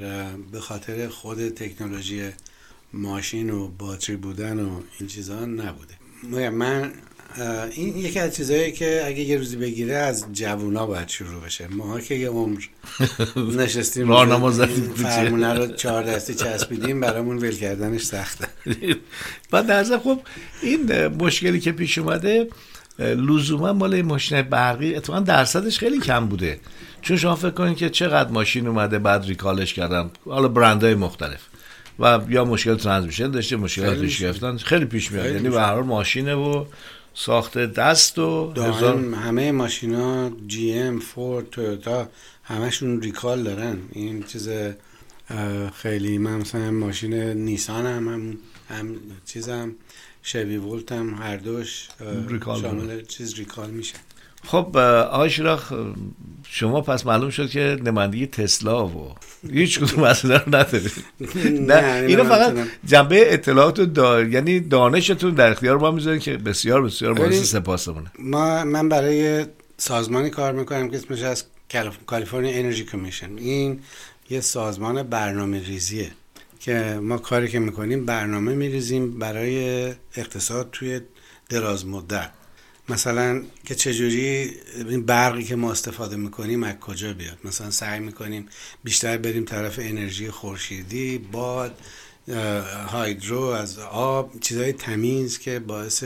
به 0.53 0.61
خاطر 0.61 1.09
خود 1.09 1.49
تکنولوژی 1.49 2.31
ماشین 2.93 3.51
و 3.51 3.69
باتری 3.69 4.17
بودن 4.17 4.61
و 4.61 4.81
این 4.99 5.09
چیزها 5.09 5.45
نبوده. 5.45 5.95
من 6.51 6.93
این 7.71 7.97
یکی 7.97 8.19
از 8.19 8.37
چیزهایی 8.37 8.73
که 8.73 9.03
اگه 9.07 9.21
یه 9.21 9.37
روزی 9.37 9.57
بگیره 9.57 9.95
از 9.95 10.27
جوونا 10.33 10.87
باید 10.87 11.09
شروع 11.09 11.41
بشه. 11.41 11.69
ما 11.69 12.01
که 12.01 12.15
یه 12.15 12.29
عمر 12.29 12.63
نشستیم 13.37 14.09
راهنما 14.13 14.51
زدیم 14.51 14.93
فرمونه 14.95 15.55
رو 15.55 15.67
چهار 15.67 16.03
دستی 16.03 16.35
چسبیدیم 16.35 17.01
برامون 17.01 17.39
ول 17.39 17.55
کردنش 17.55 18.03
سخته. 18.03 18.49
بعد 19.51 19.67
در 19.67 19.99
خب 19.99 20.21
این 20.63 21.07
مشکلی 21.07 21.61
که 21.61 21.73
پیش 21.73 21.99
اومده 21.99 22.49
لزوما 22.99 23.73
مال 23.73 23.95
این 23.95 24.07
ماشین 24.07 24.43
برقی 24.43 24.95
اتفاقا 24.95 25.21
درصدش 25.21 25.79
خیلی 25.79 26.01
کم 26.01 26.27
بوده. 26.27 26.61
چون 27.03 27.17
شما 27.17 27.37
فکر 27.37 27.51
کنید 27.51 27.77
که 27.77 27.91
چقدر 27.91 28.31
ماشین 28.31 28.67
اومده 28.67 28.99
بعد 28.99 29.25
ریکالش 29.25 29.75
کردن. 29.75 30.11
حالا 30.25 30.49
برندهای 30.49 30.95
مختلف. 30.95 31.41
و 31.99 32.21
یا 32.29 32.45
مشکل 32.45 32.75
ترانسمیشن 32.75 33.31
داشته 33.31 33.57
مشکلات 33.57 33.99
پیش 33.99 34.23
گرفتن. 34.23 34.57
خیلی 34.57 34.85
پیش 34.85 35.13
میاد. 35.13 35.27
یعنی 35.27 35.49
به 35.49 35.61
هر 35.61 35.81
ماشینه 35.81 36.35
و 36.35 36.65
ساخته 37.21 37.67
دست 37.67 38.19
و 38.19 38.53
هزار... 38.57 38.99
همه 39.15 39.53
ماشینا 39.53 40.31
جی 40.47 40.73
ام 40.73 40.99
فورد 40.99 41.51
تویوتا 41.51 42.09
همشون 42.45 43.03
ریکال 43.03 43.43
دارن. 43.43 43.79
این 43.93 44.23
چیز 44.23 44.49
خیلی 45.75 46.19
من 46.19 46.37
مثلا 46.37 46.71
ماشین 46.71 47.15
نیسان 47.15 47.87
هم 47.87 48.09
هم, 48.09 48.39
هم 48.69 48.95
چیزم 49.25 49.75
شوی 50.23 50.57
ولت 50.57 50.93
هم 50.93 51.15
هر 51.15 51.37
دوش 51.37 51.89
شامل 52.41 53.05
چیز 53.05 53.35
ریکال 53.35 53.71
میشه. 53.71 53.95
خب 54.45 54.77
آقای 54.77 55.31
شراخ 55.31 55.73
شما 56.51 56.81
پس 56.81 57.07
معلوم 57.07 57.31
شد 57.31 57.51
که 57.51 57.79
نمایندگی 57.85 58.27
تسلا 58.27 58.87
و 58.87 59.15
هیچ 59.51 59.81
کدوم 59.81 60.03
اصلا 60.03 60.37
رو 60.37 60.57
ندارید. 60.57 60.93
نه 61.61 62.05
اینو 62.07 62.25
فقط 62.25 62.57
جنبه 62.85 63.35
اطلاعات 63.35 63.81
دا... 63.81 64.23
یعنی 64.23 64.61
دانشتون 64.61 65.35
در 65.35 65.51
اختیار 65.51 65.79
ما 65.79 65.91
می‌ذارید 65.91 66.23
که 66.23 66.37
بسیار 66.37 66.83
بسیار 66.83 67.15
باعث 67.15 67.43
سپاسمونه. 67.43 68.13
ما 68.19 68.65
من 68.65 68.89
برای 68.89 69.47
سازمانی 69.77 70.31
کار 70.31 70.53
می‌کنم 70.53 70.91
که 70.91 70.97
اسمش 70.97 71.23
از 71.23 71.45
کالیفرنیا 72.07 72.59
انرژی 72.59 72.85
کمیشن. 72.85 73.39
این 73.39 73.81
یه 74.31 74.41
سازمان 74.41 75.03
برنامه 75.03 75.65
ریزیه 75.65 76.11
که 76.61 76.99
ما 77.03 77.19
کاری 77.19 77.49
که 77.49 77.59
می‌کنیم 77.59 78.07
برنامه 78.07 78.55
میریزیم 78.55 79.19
برای 79.19 79.87
اقتصاد 80.17 80.69
توی 80.73 81.01
دراز 81.49 81.87
مدت. 81.87 82.31
مثلا 82.89 83.43
که 83.65 83.75
چجوری 83.75 84.53
این 84.89 85.07
برقی 85.07 85.45
که 85.45 85.57
ما 85.57 85.73
استفاده 85.73 86.17
می‌کنیم 86.17 86.63
از 86.63 86.75
کجا 86.75 87.13
بیاد؟ 87.13 87.39
مثلا 87.45 87.71
سعی 87.71 88.01
می‌کنیم 88.01 88.47
بیشتر 88.85 89.19
بریم 89.19 89.45
طرف 89.45 89.79
انرژی 89.79 90.31
خورشیدی 90.31 91.19
باد 91.19 91.81
هایدرو 92.89 93.41
از 93.41 93.79
آب 93.79 94.41
چیزهای 94.41 94.73
تمیز 94.73 95.39
که 95.39 95.59
باعث 95.59 96.05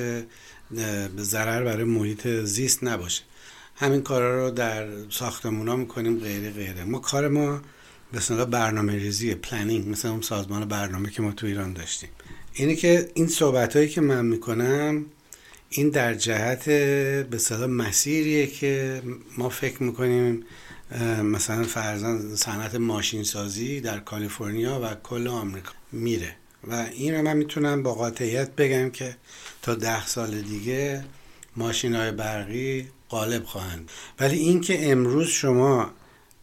ضرر 1.18 1.64
برای 1.64 1.84
محیط 1.84 2.26
زیست 2.28 2.84
نباشه. 2.84 3.22
همین 3.76 4.02
کارا 4.02 4.44
رو 4.44 4.50
در 4.50 4.86
ساختمون 5.10 5.68
ها 5.68 5.76
می‌کنیم 5.76 6.20
غیره 6.20 6.50
غیره. 6.50 6.84
ما 6.84 6.98
کار 6.98 7.28
ما 7.28 7.60
به 8.12 8.44
برنامه 8.44 8.92
ریزی 8.92 9.34
پلنینگ 9.34 9.88
مثل 9.88 10.08
اون 10.08 10.20
سازمان 10.20 10.64
برنامه 10.64 11.10
که 11.10 11.22
ما 11.22 11.32
تو 11.32 11.46
ایران 11.46 11.72
داشتیم. 11.72 12.08
اینه 12.54 12.74
که 12.74 13.10
این 13.14 13.26
صحبت 13.26 13.76
هایی 13.76 13.88
که 13.88 14.00
من 14.00 14.26
می‌کنم 14.26 15.06
این 15.74 15.90
در 15.90 16.14
جهت 16.14 16.64
به 17.30 17.38
صلاح 17.38 17.66
مسیریه 17.66 18.46
که 18.46 19.02
ما 19.38 19.48
فکر 19.48 19.82
می‌کنیم 19.82 20.44
مثلا 21.22 21.62
فرزن 21.64 22.34
صنعت 22.34 22.74
ماشین 22.74 23.22
سازی 23.24 23.80
در 23.80 23.98
کالیفرنیا 23.98 24.80
و 24.84 24.94
کل 24.94 25.28
آمریکا 25.28 25.72
میره. 25.92 26.36
و 26.68 26.86
این 26.92 27.14
رو 27.14 27.22
من 27.22 27.36
می‌تونم 27.36 27.82
با 27.82 27.94
قاطعیت 27.94 28.50
بگم 28.50 28.90
که 28.90 29.16
تا 29.62 29.74
ده 29.74 30.06
سال 30.06 30.40
دیگه 30.40 31.04
ماشین 31.56 31.94
های 31.94 32.10
برقی 32.10 32.88
غالب 33.10 33.44
خواهند. 33.44 33.90
ولی 34.20 34.38
اینکه 34.38 34.90
امروز 34.90 35.28
شما 35.28 35.90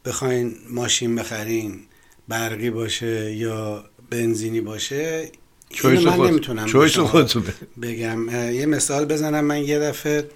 بخواین 0.05 0.55
ماشین 0.69 1.15
بخرین 1.15 1.79
برقی 2.27 2.69
باشه 2.69 3.33
یا 3.33 3.85
بنزینی 4.09 4.61
باشه 4.61 5.31
چویس 5.69 6.05
من 6.05 6.27
نمی‌تونم 6.27 6.65
چویس 6.65 6.97
بگم. 7.81 8.29
یه 8.53 8.65
مثال 8.65 9.05
بزنم 9.05 9.45
من 9.45 9.63
یه 9.63 9.79
دفعه 9.79 10.29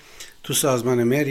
تو 0.43 0.53
سازمان 0.53 1.03
مر 1.03 1.29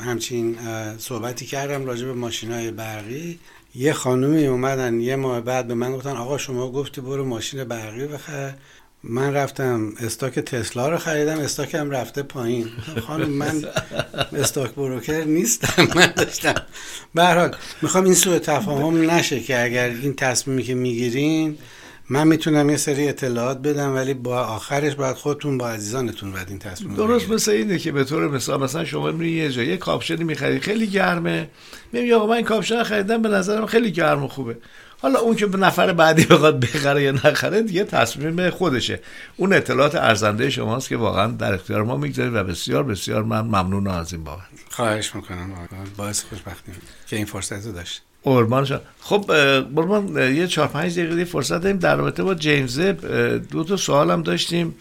همچین 0.00 0.56
صحبتی 0.98 1.46
کردم 1.46 1.84
راجع 1.86 2.06
به 2.06 2.12
ماشین 2.12 2.52
های 2.52 2.70
برقی. 2.70 3.38
یه 3.74 3.92
خانومی 3.92 4.46
اومدن 4.46 5.00
یه 5.00 5.16
ماه 5.16 5.40
بعد 5.40 5.66
به 5.66 5.74
من 5.74 5.92
گفتن 5.92 6.10
آقا 6.10 6.38
شما 6.38 6.72
گفتی 6.72 7.00
برو 7.00 7.24
ماشین 7.24 7.64
برقی 7.64 8.06
بخر. 8.06 8.54
من 9.04 9.34
رفتم 9.34 9.92
استاک 10.00 10.38
تسلا 10.38 10.88
رو 10.88 10.98
خریدم 10.98 11.38
استاکم 11.38 11.90
رفته 11.90 12.22
پایین. 12.22 12.68
خانم 13.06 13.30
من 13.30 13.64
استاک 14.32 14.70
بروکر 14.70 15.24
نیستم. 15.24 15.88
من 15.96 16.12
داشتم. 16.16 16.54
به 17.14 17.50
می‌خوام 17.82 18.04
این 18.04 18.14
سوء 18.14 18.38
تفاهم 18.38 19.10
نشه 19.10 19.40
که 19.40 19.64
اگر 19.64 19.88
این 20.02 20.14
تصمیمی 20.14 20.62
که 20.62 20.74
می‌گیرین 20.74 21.58
من 22.12 22.28
می‌تونم 22.28 22.70
یه 22.70 22.76
سری 22.76 23.08
اطلاعات 23.08 23.58
بدم 23.58 23.94
ولی 23.94 24.14
با 24.14 24.40
آخرش 24.40 24.94
باید 24.94 25.16
خودتون 25.16 25.58
با 25.58 25.68
عزیزانتون 25.70 26.32
باید 26.32 26.48
این 26.48 26.58
تصمیم 26.58 26.94
درست 26.94 27.30
مثل 27.30 27.50
اینه 27.50 27.78
که 27.78 27.92
به 27.92 28.04
طور 28.04 28.28
مثال 28.28 28.60
مثلا 28.60 28.84
شما 28.84 29.12
میری 29.12 29.30
یه 29.30 29.50
جایی 29.50 29.68
یه 29.68 29.76
کاپشنی 29.76 30.24
می‌خرید 30.24 30.62
خیلی 30.62 30.86
گرمه. 30.86 31.48
میگی 31.92 32.12
آقا 32.12 32.26
من 32.26 32.36
این 32.36 32.44
کاپشن 32.44 32.82
خریدم 32.82 33.22
به 33.22 33.28
نظرم 33.28 33.66
خیلی 33.66 33.92
گرم 33.92 34.24
و 34.24 34.28
خوبه. 34.28 34.56
حالا 35.02 35.18
اون 35.18 35.36
که 35.36 35.46
به 35.46 35.58
نفر 35.58 35.92
بعدی 35.92 36.24
بخواد 36.24 36.60
بخره 36.60 37.02
یا 37.02 37.12
نخره 37.12 37.62
دیگه 37.62 37.84
تصمیم 37.84 38.50
خودشه. 38.50 39.00
اون 39.36 39.52
اطلاعات 39.52 39.94
ارزنده 39.94 40.50
شماست 40.50 40.88
که 40.88 40.96
واقعا 40.96 41.26
در 41.26 41.54
اختیار 41.54 41.82
ما 41.82 41.96
می‌گذارید 41.96 42.34
و 42.34 42.44
بسیار 42.44 42.82
بسیار 42.82 43.22
من 43.22 43.40
ممنون 43.40 43.86
از 43.86 44.12
این 44.12 44.24
بابت. 44.24 44.42
خواهش 44.70 45.14
می‌کنم 45.14 45.50
باعث 45.96 46.24
خوشبختی 46.24 46.72
که 47.06 47.16
این 47.16 47.24
فرصت 47.24 47.66
رو 47.66 47.72
داشت. 47.72 48.02
قربان 48.22 48.64
شد 48.64 48.82
خب 49.00 49.24
قربان 49.76 50.34
یه 50.34 50.46
چهار 50.46 50.68
پنج 50.68 50.98
دقیقه 50.98 51.24
فرصت 51.24 51.62
داریم. 51.62 51.78
در 51.78 51.96
رابطه 51.96 52.22
با 52.22 52.34
جیمز 52.34 52.80
دو 53.50 53.64
تا 53.64 53.76
سوال 53.76 54.10
هم 54.10 54.22
داشتیم. 54.22 54.74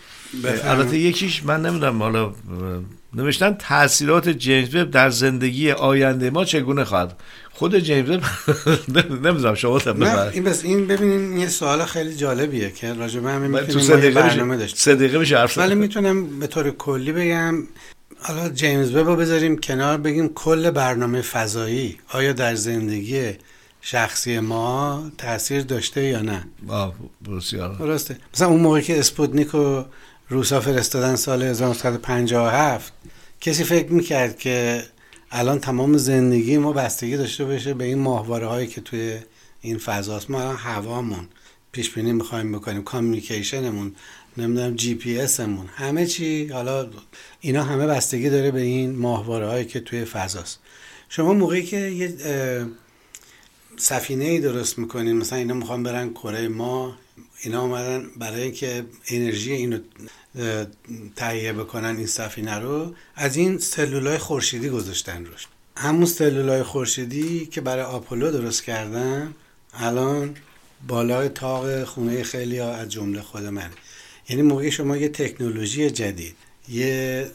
البته 0.64 0.98
یکیش 0.98 1.44
من 1.44 1.62
نمی‌دونم 1.62 2.04
حالا 2.04 2.34
نوشتن 3.14 3.54
تاثیرات 3.54 4.30
جیمز 4.30 4.76
وب 4.76 4.92
در 4.92 5.10
زندگی 5.10 5.72
آینده 5.72 6.30
ما 6.30 6.46
چگونه 6.46 6.84
خواهد 6.84 7.18
خود 7.52 7.80
جیمز 7.80 8.10
وب 8.10 8.24
نمی‌دونم 9.28 9.56
شما 9.56 9.82
نه 9.98 10.20
این 10.34 10.44
بس 10.44 10.64
این 10.64 10.88
ببینین 10.88 11.38
یه 11.38 11.48
سوال 11.48 11.86
خیلی 11.86 12.16
جالبیه 12.16 12.72
که 12.72 12.94
راجع 12.94 13.20
به 13.20 13.32
همین 13.32 13.52
می‌تونیم 13.52 14.14
برنامه 14.14 14.58
داشت 14.58 14.78
سه 14.78 14.96
دقیقه 14.96 15.18
میشه 15.18 15.38
حرف 15.38 15.58
ولی 15.58 15.76
می‌تونم 15.76 16.40
به 16.40 16.48
طور 16.48 16.72
کلی 16.72 17.12
بگم 17.12 17.56
حالا 18.24 18.50
جیمز 18.50 18.96
وب 18.96 19.08
رو 19.08 19.16
بذاریم 19.16 19.58
کنار 19.58 19.98
بگیم 19.98 20.28
کل 20.34 20.72
برنامه 20.72 21.22
فضایی 21.22 22.00
آیا 22.14 22.34
در 22.34 22.56
زندگی 22.56 23.32
شخصی 23.82 24.40
ما 24.40 25.12
تاثیر 25.18 25.62
داشته 25.62 26.04
یا 26.04 26.22
نه؟ 26.22 26.48
درسته. 27.80 28.18
مثلا 28.34 28.48
اون 28.48 28.62
موقع 28.62 28.82
که 28.82 29.00
اسپوتنیک 29.00 29.48
رو 29.48 29.86
روسا 30.30 30.62
فرستادن 30.62 31.16
سال 31.16 31.44
1957 31.44 32.94
کسی 33.42 33.64
فکر 33.64 33.92
می‌کرد 33.92 34.38
که 34.38 34.84
الان 35.32 35.60
تمام 35.60 35.98
زندگی 35.98 36.58
ما 36.58 36.74
بستگی 36.74 37.18
داشته 37.18 37.46
باشه 37.46 37.74
به 37.74 37.84
این 37.84 38.00
ماهواره 38.00 38.48
هایی 38.48 38.68
که 38.68 38.82
توی 38.82 39.18
این 39.62 39.78
فضاست. 39.78 40.30
ما 40.30 40.42
الان 40.42 40.56
هوامون 40.56 41.28
پیش 41.72 41.90
بینی 41.90 42.14
می‌خوایم 42.14 42.52
بکنیم 42.52 42.84
communication 42.84 43.75
مون 43.75 43.96
نمی‌دونم 44.38 44.76
جی 44.76 44.96
پی 44.96 45.20
اسمون 45.20 45.68
همه 45.76 46.06
چی 46.06 46.48
حالا 46.48 46.90
اینا 47.40 47.64
همه 47.64 47.88
بستگی 47.88 48.30
داره 48.30 48.52
به 48.52 48.62
این 48.62 48.96
ماهواره 48.96 49.48
هایی 49.48 49.66
که 49.66 49.80
توی 49.80 50.06
فضاست. 50.06 50.60
شما 51.10 51.34
موقعی 51.34 51.64
که 51.64 51.78
یه 51.78 52.16
سفینه 53.78 54.26
ای 54.26 54.40
درست 54.40 54.80
می‌کنین 54.80 55.18
مثلا 55.18 55.38
اینا 55.40 55.54
می‌خوان 55.54 55.84
برن 55.84 56.10
کره 56.14 56.48
ما 56.48 56.98
اینا 57.42 57.62
اومدن 57.62 58.06
برای 58.18 58.42
اینکه 58.42 58.86
انرژی 59.08 59.52
اینو 59.52 59.80
تهیه 61.16 61.54
بکنن 61.54 61.98
این 61.98 62.08
سفینه 62.08 62.56
رو 62.56 62.96
از 63.16 63.36
این 63.36 63.58
سلولای 63.58 64.18
خورشیدی 64.18 64.70
گذاشتن 64.70 65.26
روش. 65.26 65.48
همون 65.78 66.06
سلولای 66.06 66.64
خورشیدی 66.64 67.46
که 67.46 67.62
برای 67.62 67.84
آپولو 67.84 68.32
درست 68.32 68.64
کردن 68.64 69.34
الان 69.74 70.36
بالای 70.88 71.30
تاق 71.30 71.84
خونه 71.84 72.24
خیلی 72.24 72.58
ها 72.58 72.74
از 72.74 72.90
جمله 72.90 73.22
خود 73.22 73.44
من 73.44 73.70
یعنی 74.32 74.42
موقعی 74.42 74.72
شما 74.72 74.98
یه 74.98 75.10
تکنولوژی 75.10 75.90
جدید 75.90 76.36
یه 76.70 77.26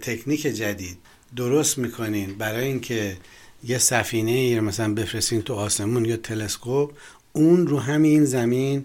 تکنیک 0.00 0.42
جدید 0.42 0.98
درست 1.36 1.78
می‌کنین 1.78 2.34
برای 2.38 2.66
اینکه 2.66 3.16
یه 3.64 3.78
سفینه 3.78 4.30
ای 4.30 4.60
مثلا 4.60 4.94
بفرستین 4.94 5.42
تو 5.42 5.54
آسمون 5.54 6.04
یا 6.04 6.16
تلسکوپ 6.16 6.92
اون 7.32 7.66
رو 7.66 7.78
همین 7.78 8.24
زمین 8.24 8.84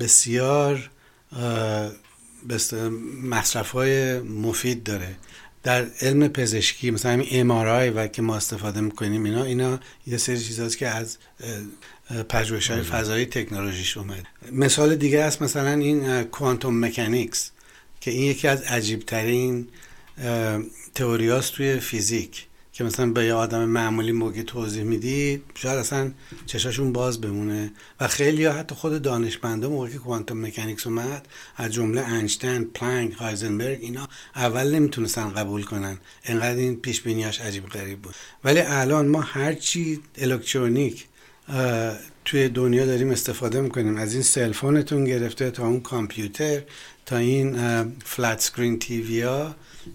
بسیار 0.00 0.90
مصرف 3.22 3.70
های 3.70 4.18
مفید 4.18 4.82
داره. 4.82 5.16
در 5.62 5.86
علم 6.00 6.28
پزشکی 6.28 6.90
مثلا 6.90 7.12
همین 7.12 7.26
امارای 7.30 7.90
و 7.90 8.06
که 8.06 8.22
ما 8.22 8.36
استفاده 8.36 8.80
می‌کنیم 8.80 9.24
اینا 9.24 9.44
اینا 9.44 9.80
یه 10.06 10.16
سری 10.16 10.40
چیزاست 10.40 10.78
که 10.78 10.88
از 10.88 11.18
پژوهش 12.28 12.70
های 12.70 12.82
فضایی 12.82 13.26
تکنولوژیش 13.26 13.96
اومد. 13.96 14.26
مثال 14.52 14.96
دیگه 14.96 15.20
است 15.20 15.42
مثلا 15.42 15.72
این 15.72 16.22
کوانتوم 16.22 16.84
مکانیکس 16.84 17.50
که 18.00 18.10
این 18.10 18.22
یکی 18.22 18.48
از 18.48 18.62
عجیبترین 18.62 19.68
تئوریاست 20.94 21.52
توی 21.52 21.80
فیزیک 21.80 22.46
که 22.72 22.84
مثلا 22.84 23.10
به 23.10 23.24
یه 23.24 23.34
آدم 23.34 23.64
معمولی 23.64 24.12
موقع 24.12 24.42
توضیح 24.42 24.82
میدی 24.82 25.42
شاید 25.54 25.78
اصلا 25.78 26.12
چشاشون 26.46 26.92
باز 26.92 27.20
بمونه 27.20 27.72
و 28.00 28.08
خیلی 28.08 28.44
ها 28.44 28.52
حتی 28.52 28.74
خود 28.74 29.02
دانشمندا 29.02 29.68
موقعی 29.68 29.92
که 29.92 29.98
کوانتوم 29.98 30.46
مکانیکس 30.46 30.86
اومد 30.86 31.28
از 31.56 31.72
جمله 31.72 32.00
انشتین، 32.00 32.64
پلانک، 32.64 33.12
هایزنبرگ 33.12 33.78
اینا 33.80 34.08
اول 34.36 34.74
نمی‌تونستن 34.74 35.28
قبول 35.30 35.62
کنن. 35.62 35.98
انقدر 36.24 36.58
این 36.58 36.76
پیش 36.76 37.00
بینیاش 37.00 37.40
عجیب 37.40 37.66
غریب 37.66 38.02
بود. 38.02 38.14
ولی 38.44 38.60
الان 38.60 39.08
ما 39.08 39.20
هرچی 39.20 40.00
الکترونیک 40.18 41.06
توی 42.24 42.48
دنیا 42.48 42.86
داریم 42.86 43.10
استفاده 43.10 43.60
می‌کنیم. 43.60 43.96
از 43.96 44.14
این 44.14 44.22
cell 44.22 44.49
phone 44.49 44.84
تون 44.84 45.04
گرفته 45.04 45.50
تا 45.50 45.66
اون 45.66 45.80
کامپیوتر 45.80 46.60
تا 47.06 47.16
این 47.16 47.56
flat 48.04 48.40
screen 48.40 48.78
TV 48.78 49.22
ها. 49.22 49.54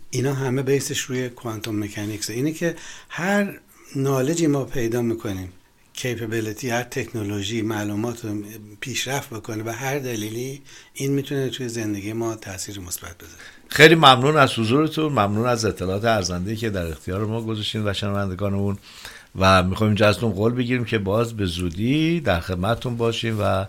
اینا 0.09 0.33
همه 0.33 0.61
base 0.61 0.87
ش 0.87 0.99
روی 0.99 1.29
quantum 1.29 1.83
mechanics 1.83 2.29
اینه 2.29 2.51
که 2.51 2.75
هر 3.09 3.59
knowledge 3.95 4.42
ی 4.42 4.47
ما 4.47 4.65
پیدا 4.65 5.01
می‌کنیم 5.01 5.49
capability 5.93 6.69
هر 6.69 6.83
تکنولوژی 6.83 7.61
معلومات 7.61 8.25
رو 8.25 8.43
پیشرفت 8.79 9.29
بکنه 9.29 9.63
و 9.63 9.69
هر 9.69 9.99
دلیلی 9.99 10.61
این 10.93 11.11
می‌تونه 11.11 11.49
توی 11.49 11.69
زندگی 11.69 12.13
ما 12.13 12.35
تاثیر 12.35 12.79
مثبت 12.79 13.17
بذاره. 13.17 13.43
خیلی 13.67 13.95
ممنون 13.95 14.37
از 14.37 14.53
حضورتون. 14.59 15.11
ممنون 15.11 15.47
از 15.47 15.65
اطلاعات 15.65 16.05
ارزنده 16.05 16.55
که 16.55 16.69
در 16.69 16.87
اختیار 16.87 17.25
ما 17.25 17.41
گذاشتین 17.41 17.87
و 17.87 17.93
شنوندگانمون. 17.93 18.77
و 19.35 19.63
می‌خوایم 19.63 19.89
اینجا 19.89 20.07
ازتون 20.07 20.31
قول 20.31 20.53
بگیریم 20.53 20.85
که 20.85 20.97
باز 20.97 21.37
به 21.37 21.45
زودی 21.45 22.19
در 22.19 22.39
خدمتتون 22.39 22.97
باشیم 22.97 23.37
و 23.39 23.65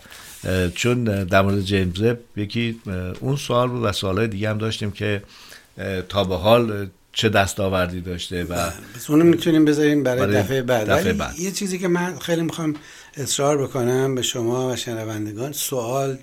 چون 0.75 1.05
در 1.05 1.43
مورد 1.43 1.61
جیمز 1.61 2.15
یکی 2.37 2.81
اون 3.21 3.37
سوال 3.37 3.69
بود 3.69 3.85
و 3.85 3.93
سوالای 3.93 4.29
دیگه 4.29 4.51
هم 4.51 4.59
داشتیم 4.59 4.91
که 4.91 5.23
تا 6.09 6.25
به 6.25 6.37
حال 6.37 6.89
چه 7.13 7.29
دستاوردی 7.29 8.01
داشته 8.01 8.45
و 8.45 8.71
اونو 9.09 9.25
می‌تونیم 9.25 9.65
بذاریم 9.65 10.03
برای, 10.03 10.37
دفعه 10.37 10.63
بعد, 10.63 10.91
دفعه 10.91 11.13
بعد. 11.13 11.39
یه 11.39 11.51
چیزی 11.51 11.79
که 11.79 11.89
من 11.89 12.19
خیلی 12.19 12.43
می‌خوام 12.43 12.75
اصرار 13.17 13.63
بکنم 13.63 14.15
به 14.15 14.23
شما 14.23 14.73
و 14.73 14.77
شنوندگان 14.77 15.53
سوال 15.53 16.19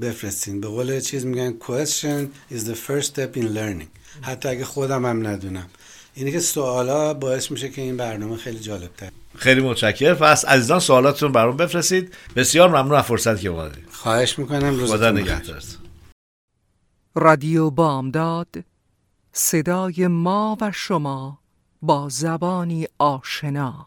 بفرستین. 0.00 0.60
به 0.60 0.68
قول 0.68 1.00
چیز 1.00 1.26
میگن 1.26 1.54
question 1.60 2.52
is 2.54 2.58
the 2.58 2.74
first 2.88 3.06
step 3.06 3.40
in 3.40 3.44
learning. 3.44 3.88
حتی 4.22 4.48
اگه 4.48 4.64
خودم 4.64 5.06
هم 5.06 5.26
ندونم. 5.26 5.66
اینه 6.18 6.30
که 6.30 6.40
سوالا 6.40 7.14
باعث 7.14 7.50
میشه 7.50 7.68
که 7.68 7.82
این 7.82 7.96
برنامه 7.96 8.36
خیلی 8.36 8.58
جالب 8.58 8.90
تر 8.96 9.10
خیلی 9.36 9.60
متشکرم. 9.60 10.14
پس 10.14 10.44
عزیزان 10.44 10.80
سوالاتتون 10.80 11.32
برام 11.32 11.56
بفرستید. 11.56 12.14
بسیار 12.36 12.68
ممنون 12.68 12.92
از 12.92 13.04
فرصتی 13.04 13.42
که 13.42 13.48
اومدید. 13.48 13.84
خواهش 13.90 14.38
می‌کنم. 14.38 14.86
خدا 14.86 15.10
نگهدار 15.10 15.62
رادیو 17.14 17.70
بامداد 17.70 18.48
صدای 19.32 20.06
ما 20.06 20.56
و 20.60 20.72
شما 20.72 21.38
با 21.82 22.08
زبانی 22.08 22.86
آشنا. 22.98 23.86